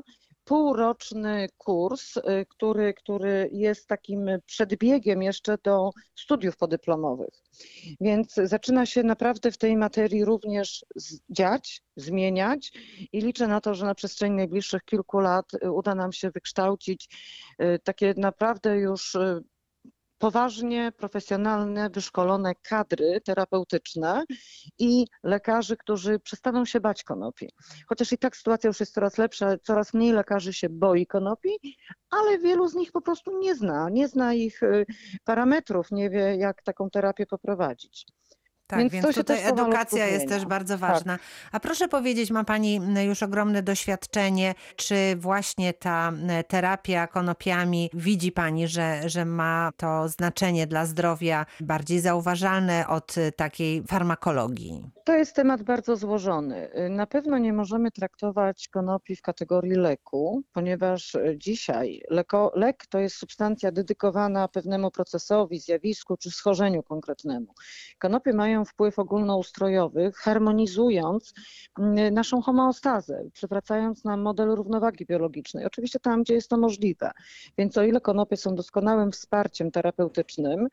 półroczny 0.51 1.47
kurs, 1.57 2.17
y, 2.17 2.21
który, 2.49 2.93
który 2.93 3.49
jest 3.51 3.87
takim 3.87 4.29
przedbiegiem 4.45 5.23
jeszcze 5.23 5.57
do 5.63 5.89
studiów 6.15 6.57
podyplomowych. 6.57 7.33
Więc 8.01 8.33
zaczyna 8.33 8.85
się 8.85 9.03
naprawdę 9.03 9.51
w 9.51 9.57
tej 9.57 9.77
materii 9.77 10.25
również 10.25 10.85
dziać, 11.29 11.81
zmieniać 11.95 12.71
i 13.13 13.21
liczę 13.21 13.47
na 13.47 13.61
to, 13.61 13.75
że 13.75 13.85
na 13.85 13.95
przestrzeni 13.95 14.35
najbliższych 14.35 14.83
kilku 14.85 15.19
lat 15.19 15.45
uda 15.71 15.95
nam 15.95 16.13
się 16.13 16.31
wykształcić 16.31 17.09
y, 17.61 17.79
takie 17.83 18.13
naprawdę 18.17 18.77
już 18.77 19.15
y, 19.15 19.43
poważnie, 20.21 20.91
profesjonalne, 20.97 21.89
wyszkolone 21.89 22.55
kadry 22.55 23.21
terapeutyczne 23.21 24.23
i 24.79 25.05
lekarzy, 25.23 25.77
którzy 25.77 26.19
przestaną 26.19 26.65
się 26.65 26.79
bać 26.79 27.03
konopi. 27.03 27.49
Chociaż 27.88 28.12
i 28.12 28.17
tak 28.17 28.38
sytuacja 28.38 28.67
już 28.67 28.79
jest 28.79 28.93
coraz 28.93 29.17
lepsza, 29.17 29.57
coraz 29.63 29.93
mniej 29.93 30.12
lekarzy 30.12 30.53
się 30.53 30.69
boi 30.69 31.05
konopi, 31.05 31.49
ale 32.10 32.39
wielu 32.39 32.67
z 32.67 32.75
nich 32.75 32.91
po 32.91 33.01
prostu 33.01 33.39
nie 33.39 33.55
zna, 33.55 33.89
nie 33.89 34.07
zna 34.07 34.34
ich 34.34 34.63
y, 34.63 34.86
parametrów, 35.23 35.91
nie 35.91 36.10
wie 36.10 36.36
jak 36.36 36.63
taką 36.63 36.89
terapię 36.89 37.25
poprowadzić. 37.25 38.05
Tak, 38.71 38.79
Więc 38.79 38.93
więc, 38.93 39.15
tutaj 39.15 39.47
edukacja 39.47 40.07
jest 40.07 40.27
też 40.27 40.45
bardzo 40.45 40.77
Tak. 40.77 40.89
ważna. 40.89 41.19
A 41.51 41.60
proszę 41.60 41.88
powiedzieć, 41.88 42.31
ma 42.31 42.43
Pani 42.43 42.79
już 43.07 43.23
ogromne 43.23 43.63
doświadczenie, 43.63 44.55
czy 44.75 44.95
właśnie 45.17 45.73
ta 45.73 46.12
terapia 46.47 47.07
konopiami, 47.07 47.89
widzi 47.93 48.31
Pani, 48.31 48.67
że, 48.67 49.10
że 49.10 49.25
ma 49.25 49.71
to 49.77 50.07
znaczenie 50.07 50.67
dla 50.67 50.86
zdrowia 50.86 51.45
bardziej 51.60 51.99
zauważalne 51.99 52.88
od 52.88 53.17
y, 53.17 53.31
takiej 53.31 53.84
farmakologii? 53.84 54.84
To 55.05 55.13
jest 55.13 55.35
temat 55.35 55.63
bardzo 55.63 55.95
złożony. 55.95 56.69
Y, 56.85 56.89
Na 56.89 57.07
pewno 57.07 57.37
nie 57.37 57.53
możemy 57.53 57.91
traktować 57.91 58.67
konopi 58.67 59.15
w 59.15 59.21
kategorii 59.21 59.71
leku, 59.71 60.43
ponieważ 60.53 61.15
y, 61.15 61.35
dzisiaj 61.37 62.01
leko, 62.09 62.51
lek 62.55 62.85
to 62.89 62.99
jest 62.99 63.15
substancja 63.15 63.71
dedykowana 63.71 64.47
pewnemu 64.47 64.91
procesowi, 64.91 65.59
zjawisku 65.59 66.17
czy 66.17 66.31
schorzeniu 66.31 66.83
konkretnemu. 66.83 67.53
Konopie 67.99 68.33
mają 68.33 68.65
wpływ 68.65 68.99
ogólnoustrojowy, 68.99 70.11
harmonizując 70.15 71.33
mm, 71.79 72.13
naszą 72.13 72.41
homeostazę, 72.41 73.23
przywracając 73.33 74.03
nam 74.03 74.21
model 74.21 74.49
równowagi 74.55 75.05
biologicznej. 75.05 75.65
Oczywiście 75.65 75.99
tam, 75.99 76.23
gdzie 76.23 76.33
jest 76.33 76.49
to 76.49 76.57
możliwe. 76.57 77.11
Więc 77.57 77.77
o 77.77 77.83
ile 77.83 78.01
konopie 78.01 78.37
są 78.37 78.55
doskonałym 78.55 79.11
wsparciem 79.11 79.71
terapeutycznym, 79.71 80.67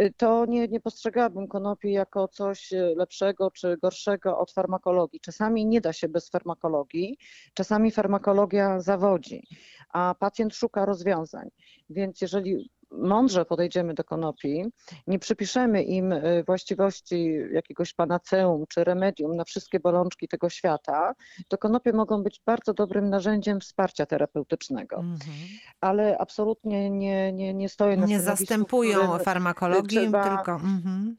y, 0.00 0.12
to 0.16 0.46
nie, 0.46 0.68
nie 0.68 0.80
postrzegałabym 0.80 1.48
konopi 1.48 1.92
jako 1.92 2.28
coś 2.28 2.72
y, 2.72 2.94
lepszego 2.96 3.50
czy 3.50 3.75
gorszego 3.76 4.38
od 4.38 4.52
farmakologii. 4.52 5.20
Czasami 5.20 5.66
nie 5.66 5.80
da 5.80 5.92
się 5.92 6.08
bez 6.08 6.30
farmakologii, 6.30 7.18
czasami 7.54 7.90
farmakologia 7.90 8.80
zawodzi, 8.80 9.46
a 9.92 10.14
pacjent 10.18 10.54
szuka 10.54 10.84
rozwiązań. 10.84 11.48
Więc 11.90 12.20
jeżeli 12.20 12.70
mądrze 12.90 13.44
podejdziemy 13.44 13.94
do 13.94 14.04
konopi, 14.04 14.64
nie 15.06 15.18
przypiszemy 15.18 15.82
im 15.82 16.12
y, 16.12 16.44
właściwości 16.46 17.38
jakiegoś 17.52 17.94
panaceum 17.94 18.64
czy 18.68 18.84
remedium 18.84 19.36
na 19.36 19.44
wszystkie 19.44 19.80
bolączki 19.80 20.28
tego 20.28 20.48
świata, 20.48 21.12
to 21.48 21.58
konopie 21.58 21.92
mogą 21.92 22.22
być 22.22 22.40
bardzo 22.46 22.74
dobrym 22.74 23.10
narzędziem 23.10 23.60
wsparcia 23.60 24.06
terapeutycznego. 24.06 24.96
Mhm. 24.96 25.36
Ale 25.80 26.18
absolutnie 26.18 26.90
nie, 26.90 27.32
nie, 27.32 27.54
nie 27.54 27.68
stoję 27.68 27.96
na 27.96 28.06
Nie 28.06 28.20
zastępują 28.20 29.18
farmakologii, 29.18 29.98
tylko... 29.98 30.52
Mhm. 30.52 31.16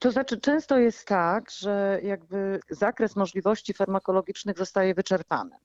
To 0.00 0.10
znaczy, 0.10 0.40
często 0.40 0.78
jest 0.78 1.06
tak, 1.06 1.50
że 1.50 2.00
jakby 2.02 2.60
zakres 2.70 3.16
możliwości 3.16 3.74
farmakologicznych 3.74 4.58
zostaje 4.58 4.94
wyczerpany. 4.94 5.56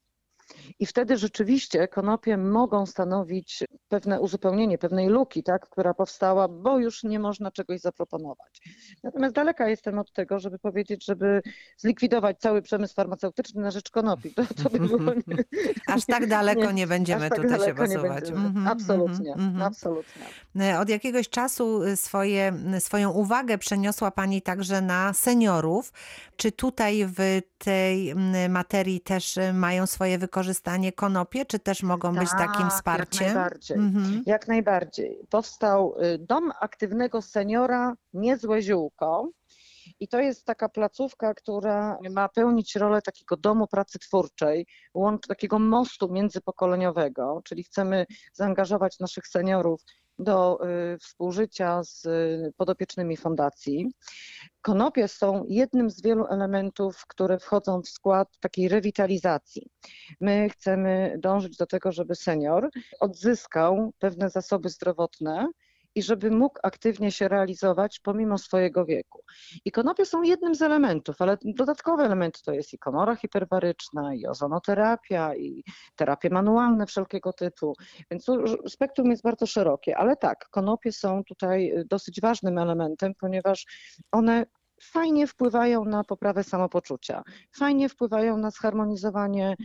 I 0.80 0.86
wtedy 0.86 1.18
rzeczywiście 1.18 1.88
konopie 1.88 2.38
mogą 2.38 2.86
stanowić 2.86 3.64
pewne 3.88 4.22
uzupełnienie 4.22 4.78
pewnej 4.78 5.08
luki, 5.08 5.44
tak, 5.44 5.70
która 5.70 5.94
powstała, 5.94 6.48
bo 6.48 6.80
już 6.80 7.04
nie 7.04 7.20
można 7.20 7.52
czegoś 7.52 7.80
zaproponować. 7.80 8.62
Natomiast 9.04 9.36
daleka 9.36 9.70
jestem 9.70 10.00
od 10.00 10.12
tego, 10.12 10.40
żeby 10.40 10.60
powiedzieć, 10.60 11.06
żeby 11.06 11.42
zlikwidować 11.78 12.40
cały 12.40 12.62
przemysł 12.62 12.94
farmaceutyczny 12.94 13.62
na 13.62 13.72
rzecz 13.72 13.90
konopi. 13.90 14.34
To, 14.34 14.44
to 14.64 14.70
by 14.70 14.80
było 14.80 15.14
nie, 15.28 15.44
Aż 15.88 16.06
tak 16.06 16.28
daleko 16.28 16.66
nie, 16.66 16.74
nie, 16.74 16.88
będziemy 16.88 17.30
tak 17.30 17.42
tutaj 17.42 17.60
się 17.60 17.74
będziemy. 17.74 18.20
Mhm, 18.36 18.68
Absolutnie, 18.68 19.32
mhm, 19.32 19.48
mhm. 19.50 19.62
absolutnie. 19.62 20.24
E, 20.60 20.80
Od 20.80 20.90
jakiegoś 20.90 21.30
czasu 21.30 21.84
y, 21.84 21.98
swoje, 21.98 22.54
swoją 22.80 23.12
uwagę 23.12 23.58
przeniosła 23.58 24.12
Pani 24.12 24.42
także 24.42 24.82
na 24.82 25.14
seniorów. 25.14 25.94
Czy 26.36 26.52
tutaj 26.52 27.06
w 27.18 27.42
tej 27.58 28.16
materii 28.50 29.02
też 29.02 29.40
mają 29.54 29.88
swoje 29.88 30.18
wykorzystanie 30.18 30.41
konopie, 30.92 31.46
czy 31.46 31.60
też 31.60 31.84
mogą 31.84 32.16
być 32.16 32.30
takim 32.30 32.68
Tak, 32.68 32.72
wsparciem? 32.72 33.28
Jak 33.28 33.36
najbardziej. 33.36 33.78
Mhm. 33.78 34.24
Jak 34.26 34.48
najbardziej. 34.48 35.20
Powstał 35.30 35.96
y, 36.04 36.18
Dom 36.20 36.52
Aktywnego 36.62 37.22
Seniora 37.22 37.94
Niezłe 38.14 38.62
Ziółko. 38.62 39.30
I 40.00 40.08
to 40.08 40.20
jest 40.20 40.46
taka 40.46 40.70
placówka, 40.70 41.34
która 41.34 41.98
ma 42.12 42.30
pełnić 42.30 42.76
rolę 42.76 43.02
takiego 43.02 43.38
domu 43.38 43.68
pracy 43.68 44.00
twórczej, 44.00 44.68
łącz 44.94 45.28
takiego 45.28 45.60
mostu 45.60 46.10
międzypokoleniowego, 46.14 47.42
czyli 47.44 47.64
chcemy 47.64 48.06
zaangażować 48.34 49.00
naszych 49.00 49.28
seniorów 49.28 49.82
do 50.22 50.60
y, 50.94 50.98
współżycia 50.98 51.84
z 51.84 52.06
y, 52.06 52.54
podopiecznymi 52.58 53.18
fundacji. 53.18 53.92
Konopie 54.62 55.08
są 55.08 55.46
jednym 55.48 55.90
z 55.90 56.02
wielu 56.02 56.26
elementów, 56.26 57.06
które 57.08 57.40
wchodzą 57.40 57.82
w 57.82 57.90
skład 57.90 58.28
takiej 58.40 58.70
rewitalizacji. 58.70 59.70
My 60.22 60.50
chcemy 60.50 61.16
dążyć 61.20 61.58
do 61.58 61.66
tego, 61.66 61.92
żeby 61.92 62.16
senior 62.16 62.70
odzyskał 63.00 63.94
pewne 64.00 64.30
zasoby 64.30 64.70
zdrowotne 64.70 65.48
i 65.96 66.04
żeby 66.04 66.32
mógł 66.32 66.60
aktywnie 66.64 67.12
się 67.12 67.28
realizować 67.28 68.00
pomimo 68.00 68.38
swojego 68.38 68.86
wieku. 68.86 69.24
I 69.66 69.72
konopie 69.72 70.06
są 70.06 70.22
jednym 70.22 70.56
z 70.56 70.62
elementów, 70.62 71.16
ale 71.22 71.38
dodatkowe 71.44 72.04
elementy 72.04 72.40
to 72.46 72.52
jest 72.54 72.74
i 72.74 72.78
komora 72.78 73.16
hiperbaryczna, 73.16 74.14
i 74.14 74.26
ozonoterapia, 74.26 75.36
i 75.36 75.64
terapie 75.96 76.30
manualne 76.30 76.86
wszelkiego 76.86 77.34
typu. 77.34 77.74
Więc 78.12 78.26
spektrum 78.68 79.12
jest 79.12 79.24
bardzo 79.24 79.46
szerokie, 79.48 79.98
ale 79.98 80.18
tak, 80.18 80.50
konopie 80.50 80.92
są 80.92 81.24
tutaj 81.24 81.74
dosyć 81.86 82.22
ważnym 82.22 82.58
elementem, 82.58 83.14
ponieważ 83.20 83.66
one 84.12 84.46
fajnie 84.84 85.28
wpływają 85.28 85.86
na 85.86 86.04
poprawę 86.04 86.44
samopoczucia, 86.44 87.24
fajnie 87.58 87.90
wpływają 87.90 88.38
na 88.38 88.52
zharmonizowanie 88.52 89.56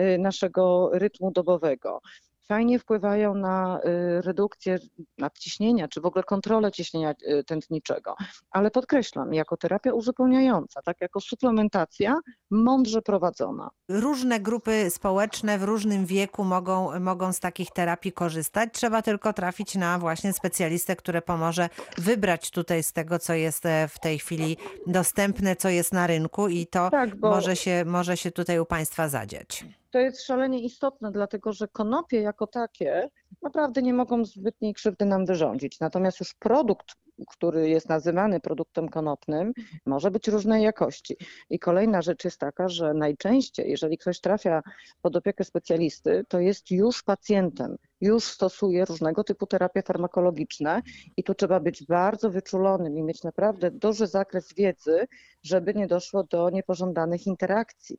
y, 0.00 0.18
naszego 0.18 0.90
rytmu 0.92 1.30
dobowego. 1.30 2.00
Fajnie 2.48 2.78
wpływają 2.78 3.34
na 3.34 3.80
y, 4.18 4.22
redukcję 4.22 4.78
nadciśnienia, 5.18 5.88
czy 5.88 6.00
w 6.00 6.06
ogóle 6.06 6.24
kontrolę 6.24 6.72
ciśnienia 6.72 7.10
y, 7.10 7.44
tętniczego. 7.44 8.16
Ale 8.50 8.70
podkreślam, 8.70 9.34
jako 9.34 9.56
terapia 9.56 9.92
uzupełniająca, 9.92 10.82
tak 10.82 11.00
jako 11.00 11.20
suplementacja, 11.20 12.20
mądrze 12.50 13.02
prowadzona. 13.02 13.70
Różne 13.88 14.40
grupy 14.40 14.90
społeczne 14.90 15.58
w 15.58 15.62
różnym 15.62 16.06
wieku 16.06 16.44
mogą, 16.44 17.00
mogą 17.00 17.32
z 17.32 17.40
takich 17.40 17.70
terapii 17.70 18.12
korzystać. 18.12 18.70
Trzeba 18.72 19.02
tylko 19.02 19.32
trafić 19.32 19.74
na 19.74 19.98
właśnie 19.98 20.32
specjalistę, 20.32 20.96
który 20.96 21.22
pomoże 21.22 21.68
wybrać 21.98 22.50
tutaj 22.50 22.82
z 22.82 22.92
tego, 22.92 23.18
co 23.18 23.34
jest 23.34 23.66
e, 23.66 23.88
w 23.88 23.98
tej 23.98 24.18
chwili 24.18 24.56
dostępne, 24.86 25.56
co 25.56 25.68
jest 25.68 25.92
na 25.92 26.06
rynku 26.06 26.48
i 26.48 26.66
to 26.66 26.90
Tak, 26.90 27.16
bo 27.16 27.30
może 27.30 27.56
się, 27.56 27.84
może 27.86 28.16
się 28.16 28.30
tutaj 28.30 28.58
u 28.58 28.66
Państwa 28.66 29.08
zadziać. 29.08 29.64
To 29.96 30.00
jest 30.00 30.22
szalenie 30.22 30.60
istotne, 30.60 31.12
dlatego 31.12 31.52
że 31.52 31.68
konopie 31.68 32.20
jako 32.20 32.46
takie 32.46 33.08
naprawdę 33.42 33.82
nie 33.82 33.94
mogą 33.94 34.24
zbytniej 34.24 34.74
krzywdy 34.74 35.04
nam 35.04 35.26
wyrządzić. 35.26 35.80
Natomiast 35.80 36.20
już 36.20 36.34
produkt, 36.34 36.86
który 37.28 37.68
jest 37.68 37.88
nazywany 37.88 38.40
produktem 38.40 38.88
konopnym, 38.88 39.52
może 39.86 40.10
być 40.10 40.28
różnej 40.28 40.62
jakości. 40.62 41.16
I 41.50 41.58
kolejna 41.58 42.02
rzecz 42.02 42.24
jest 42.24 42.40
taka, 42.40 42.68
że 42.68 42.94
najczęściej, 42.94 43.70
jeżeli 43.70 43.98
ktoś 43.98 44.20
trafia 44.20 44.62
pod 45.02 45.16
opiekę 45.16 45.44
specjalisty, 45.44 46.24
to 46.28 46.40
jest 46.40 46.70
już 46.70 47.02
pacjentem, 47.02 47.76
już 48.00 48.24
stosuje 48.24 48.84
różnego 48.84 49.24
typu 49.24 49.46
terapie 49.46 49.82
farmakologiczne 49.82 50.82
i 51.16 51.24
tu 51.24 51.34
trzeba 51.34 51.60
być 51.60 51.86
bardzo 51.86 52.30
wyczulonym 52.30 52.98
i 52.98 53.02
mieć 53.02 53.22
naprawdę 53.22 53.70
duży 53.70 54.06
zakres 54.06 54.54
wiedzy, 54.54 55.06
żeby 55.42 55.74
nie 55.74 55.86
doszło 55.86 56.24
do 56.24 56.50
niepożądanych 56.50 57.26
interakcji. 57.26 57.98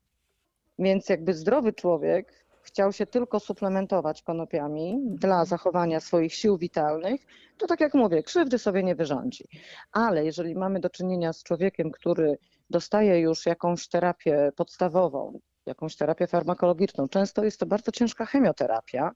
Więc 0.79 1.09
jakby 1.09 1.33
zdrowy 1.33 1.73
człowiek 1.73 2.47
chciał 2.61 2.93
się 2.93 3.05
tylko 3.05 3.39
suplementować 3.39 4.21
konopiami 4.21 4.97
dla 5.05 5.45
zachowania 5.45 5.99
swoich 5.99 6.33
sił 6.33 6.57
witalnych, 6.57 7.21
to 7.57 7.67
tak 7.67 7.81
jak 7.81 7.93
mówię, 7.93 8.23
krzywdy 8.23 8.59
sobie 8.59 8.83
nie 8.83 8.95
wyrządzi. 8.95 9.47
Ale 9.91 10.25
jeżeli 10.25 10.55
mamy 10.55 10.79
do 10.79 10.89
czynienia 10.89 11.33
z 11.33 11.43
człowiekiem, 11.43 11.91
który 11.91 12.37
dostaje 12.69 13.19
już 13.19 13.45
jakąś 13.45 13.87
terapię 13.87 14.51
podstawową, 14.55 15.39
jakąś 15.67 15.95
terapię 15.95 16.27
farmakologiczną, 16.27 17.07
często 17.07 17.43
jest 17.43 17.59
to 17.59 17.65
bardzo 17.65 17.91
ciężka 17.91 18.25
chemioterapia, 18.25 19.11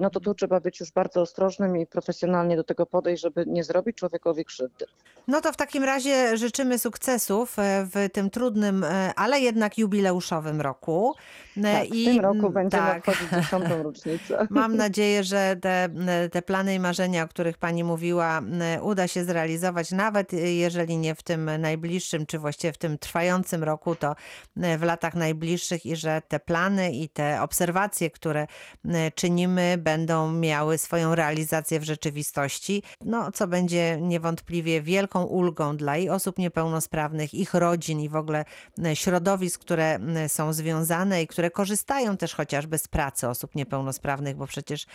no 0.00 0.10
to 0.10 0.20
tu 0.20 0.34
trzeba 0.34 0.60
być 0.60 0.80
już 0.80 0.92
bardzo 0.92 1.20
ostrożnym 1.20 1.76
i 1.76 1.86
profesjonalnie 1.86 2.56
do 2.56 2.64
tego 2.64 2.86
podejść, 2.86 3.22
żeby 3.22 3.44
nie 3.46 3.64
zrobić 3.64 3.96
człowiekowi 3.96 4.44
krzywdy. 4.44 4.86
No 5.28 5.40
to 5.40 5.52
w 5.52 5.56
takim 5.56 5.84
razie 5.84 6.36
życzymy 6.36 6.78
sukcesów 6.78 7.58
e, 7.58 7.86
w 7.86 8.12
tym 8.12 8.30
trudnym, 8.30 8.84
e, 8.84 9.14
ale 9.16 9.40
jednak 9.40 9.78
jubileuszowym 9.78 10.60
roku. 10.60 11.14
E, 11.56 11.62
Tak, 11.62 11.88
w 11.88 12.04
tym 12.04 12.20
roku 12.20 12.50
będziemy 12.50 12.96
obchodzić 12.96 13.30
dziesiątą 13.30 13.82
rocznicę. 13.82 14.46
Mam 14.50 14.76
nadzieję, 14.76 15.24
że 15.24 15.56
te, 15.60 15.88
te 16.32 16.42
plany 16.42 16.74
i 16.74 16.80
marzenia, 16.80 17.24
o 17.24 17.28
których 17.28 17.58
Pani 17.58 17.84
mówiła, 17.84 18.42
uda 18.82 19.08
się 19.08 19.24
zrealizować, 19.24 19.90
nawet 19.90 20.32
jeżeli 20.32 20.98
nie 20.98 21.14
w 21.14 21.22
tym 21.22 21.50
najbliższym, 21.58 22.26
czy 22.26 22.38
właściwie 22.38 22.72
w 22.72 22.78
tym 22.78 22.98
trwającym 22.98 23.64
roku, 23.64 23.94
to 23.94 24.14
w 24.56 24.82
latach 24.82 25.14
najbliższych 25.14 25.86
i 25.86 25.95
że 25.96 26.22
te 26.28 26.40
plany 26.40 26.92
i 26.92 27.08
te 27.08 27.42
obserwacje, 27.42 28.10
które 28.10 28.46
czynimy, 29.14 29.78
będą 29.78 30.32
miały 30.32 30.78
swoją 30.78 31.14
realizację 31.14 31.80
w 31.80 31.84
rzeczywistości, 31.84 32.82
no 33.04 33.32
co 33.32 33.46
będzie 33.46 33.98
niewątpliwie 34.00 34.82
wielką 34.82 35.24
ulgą 35.24 35.76
dla 35.76 35.96
i 35.96 36.08
osób 36.08 36.38
niepełnosprawnych, 36.38 37.34
ich 37.34 37.54
rodzin 37.54 38.00
i 38.00 38.08
w 38.08 38.16
ogóle 38.16 38.44
środowisk, 38.94 39.60
które 39.60 39.98
są 40.28 40.52
związane 40.52 41.22
i 41.22 41.26
które 41.26 41.50
korzystają 41.50 42.16
też 42.16 42.34
chociażby 42.34 42.78
z 42.78 42.88
pracy 42.88 43.28
osób 43.28 43.54
niepełnosprawnych, 43.54 44.36
bo 44.36 44.46
przecież 44.46 44.86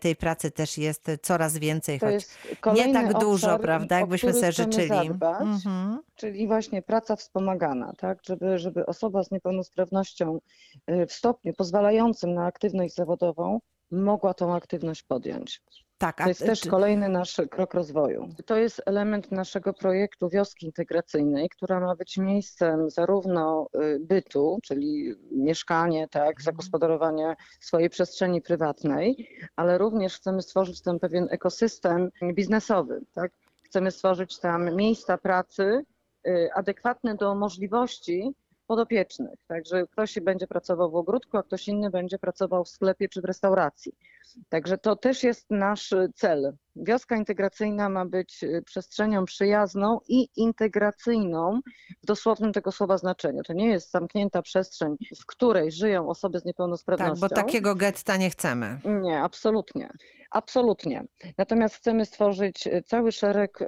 tej 0.00 0.16
pracy 0.16 0.50
też 0.50 0.78
jest 0.78 1.06
coraz 1.22 1.58
więcej, 1.58 2.00
To 2.00 2.06
choć 2.06 2.26
nie 2.74 2.92
tak 2.92 3.12
dużo, 3.12 3.46
obszar, 3.46 3.60
prawda, 3.60 3.98
jakbyśmy 3.98 4.32
sobie 4.32 4.52
życzyli. 4.52 4.88
Zadbać, 4.88 5.40
Mhm. 5.40 6.02
Czyli 6.14 6.46
właśnie 6.46 6.82
praca 6.82 7.16
wspomagana, 7.16 7.92
tak? 7.98 8.18
żeby, 8.22 8.58
żeby 8.58 8.86
osoba 8.86 9.24
z 9.24 9.30
niepełnosprawnością 9.30 10.36
y, 10.36 10.39
w 11.08 11.12
stopniu 11.12 11.54
pozwalającym 11.54 12.34
na 12.34 12.46
aktywność 12.46 12.94
zawodową 12.94 13.60
mogła 13.90 14.34
tą 14.34 14.54
aktywność 14.54 15.02
podjąć. 15.02 15.62
Tak, 16.00 16.16
To 16.16 16.28
jest 16.28 16.46
też 16.46 16.60
kolejny 16.60 17.08
nasz 17.08 17.40
krok 17.50 17.74
rozwoju. 17.74 18.28
To 18.46 18.56
jest 18.56 18.82
element 18.86 19.32
naszego 19.32 19.72
projektu 19.72 20.28
wioski 20.28 20.66
integracyjnej, 20.66 21.48
która 21.48 21.80
ma 21.80 21.96
być 21.96 22.16
miejscem 22.16 22.90
zarówno 22.90 23.66
y, 23.74 23.98
bytu, 24.00 24.58
czyli 24.62 25.14
mieszkanie, 25.32 26.08
tak, 26.08 26.42
zagospodarowanie 26.42 27.36
swojej 27.60 27.90
przestrzeni 27.90 28.42
prywatnej, 28.42 29.28
ale 29.56 29.78
również 29.78 30.16
chcemy 30.16 30.42
stworzyć 30.42 30.82
tam 30.82 30.98
pewien 30.98 31.28
ekosystem 31.30 32.10
biznesowy. 32.34 33.00
Tak? 33.12 33.32
Chcemy 33.64 33.90
stworzyć 33.90 34.38
tam 34.38 34.76
miejsca 34.76 35.18
pracy 35.18 35.84
y, 36.26 36.48
adekwatne 36.54 37.14
do 37.14 37.34
możliwości 37.34 38.34
podopiecznych. 38.70 39.38
Także 39.46 39.86
ktoś 39.86 40.20
będzie 40.20 40.46
pracował 40.46 40.90
w 40.90 40.94
ogródku, 40.94 41.36
a 41.36 41.42
ktoś 41.42 41.68
inny 41.68 41.90
będzie 41.90 42.18
pracował 42.18 42.64
w 42.64 42.68
sklepie 42.68 43.08
czy 43.08 43.20
w 43.20 43.24
restauracji. 43.24 43.92
Także 44.48 44.78
to 44.78 44.96
też 44.96 45.22
jest 45.22 45.50
nasz 45.50 45.92
y, 45.92 46.08
cel. 46.14 46.56
Wioska 46.76 47.16
integracyjna 47.16 47.88
ma 47.88 48.06
być 48.06 48.42
y, 48.42 48.62
przestrzenią 48.66 49.24
przyjazną 49.24 50.00
i 50.08 50.28
integracyjną 50.36 51.60
w 52.02 52.06
dosłownym 52.06 52.52
tego 52.52 52.72
słowa 52.72 52.98
znaczeniu. 52.98 53.42
To 53.42 53.52
nie 53.52 53.68
jest 53.68 53.90
zamknięta 53.90 54.42
przestrzeń, 54.42 54.96
w 55.20 55.26
której 55.26 55.72
żyją 55.72 56.08
osoby 56.08 56.38
z 56.38 56.42
tak, 56.42 56.46
niepełnosprawnością. 56.46 57.28
bo 57.28 57.34
takiego 57.34 57.74
getta 57.74 58.16
nie 58.16 58.30
chcemy. 58.30 58.80
Nie, 58.84 59.22
absolutnie. 59.22 59.90
Absolutnie. 60.30 61.04
Natomiast 61.38 61.74
chcemy 61.74 62.06
stworzyć 62.06 62.66
y, 62.66 62.82
cały 62.86 63.12
szereg 63.12 63.58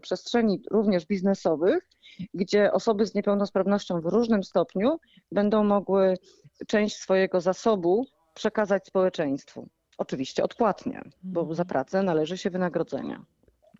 przestrzeni, 0.00 0.62
również 0.70 1.06
biznesowych, 1.06 1.88
gdzie 2.34 2.72
osoby 2.72 3.06
z 3.06 3.14
niepełnosprawnością 3.14 4.00
w 4.00 4.06
różnym 4.06 4.44
stopniu 4.44 4.98
będą 5.32 5.64
mogły 5.64 6.14
część 6.66 6.96
swojego 6.96 7.40
zasobu 7.40 8.06
przekazać 8.34 8.86
społeczeństwu. 8.86 9.68
Oczywiście 9.98 10.42
odpłatnie, 10.42 11.02
bo 11.22 11.54
za 11.54 11.64
pracę 11.64 12.02
należy 12.02 12.38
się 12.38 12.50
wynagrodzenie. 12.50 13.20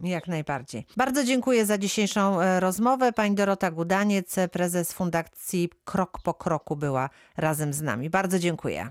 Jak 0.03 0.29
najbardziej. 0.29 0.87
Bardzo 0.97 1.25
dziękuję 1.25 1.67
za 1.67 1.79
dzisiejszą 1.79 2.41
e, 2.41 2.61
rozmowę. 2.61 3.13
Pani 3.13 3.35
Dorota 3.35 3.71
Gudaniec, 3.71 4.37
prezes 4.53 4.93
Fundacji 4.93 5.71
Krok 5.85 6.19
po 6.25 6.35
Kroku 6.35 6.77
była 6.77 7.11
razem 7.37 7.73
z 7.73 7.83
nami. 7.83 8.11
Bardzo 8.11 8.39
dziękuję. 8.39 8.89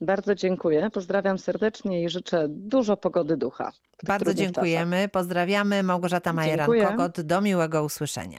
Bardzo 0.00 0.34
dziękuję, 0.34 0.90
pozdrawiam 0.92 1.38
serdecznie 1.38 2.04
i 2.04 2.08
życzę 2.08 2.46
dużo 2.48 2.96
pogody 2.96 3.36
ducha. 3.36 3.72
Bardzo 4.02 4.24
trudnych 4.24 4.48
czasach. 4.48 4.64
dziękujemy. 4.64 5.08
Pozdrawiamy. 5.08 5.82
Małgorzata 5.82 6.30
Dziękuję. 6.44 6.86
Majeran-Kokot. 6.86 7.22
Do 7.22 7.40
miłego 7.40 7.84
usłyszenia. 7.84 8.38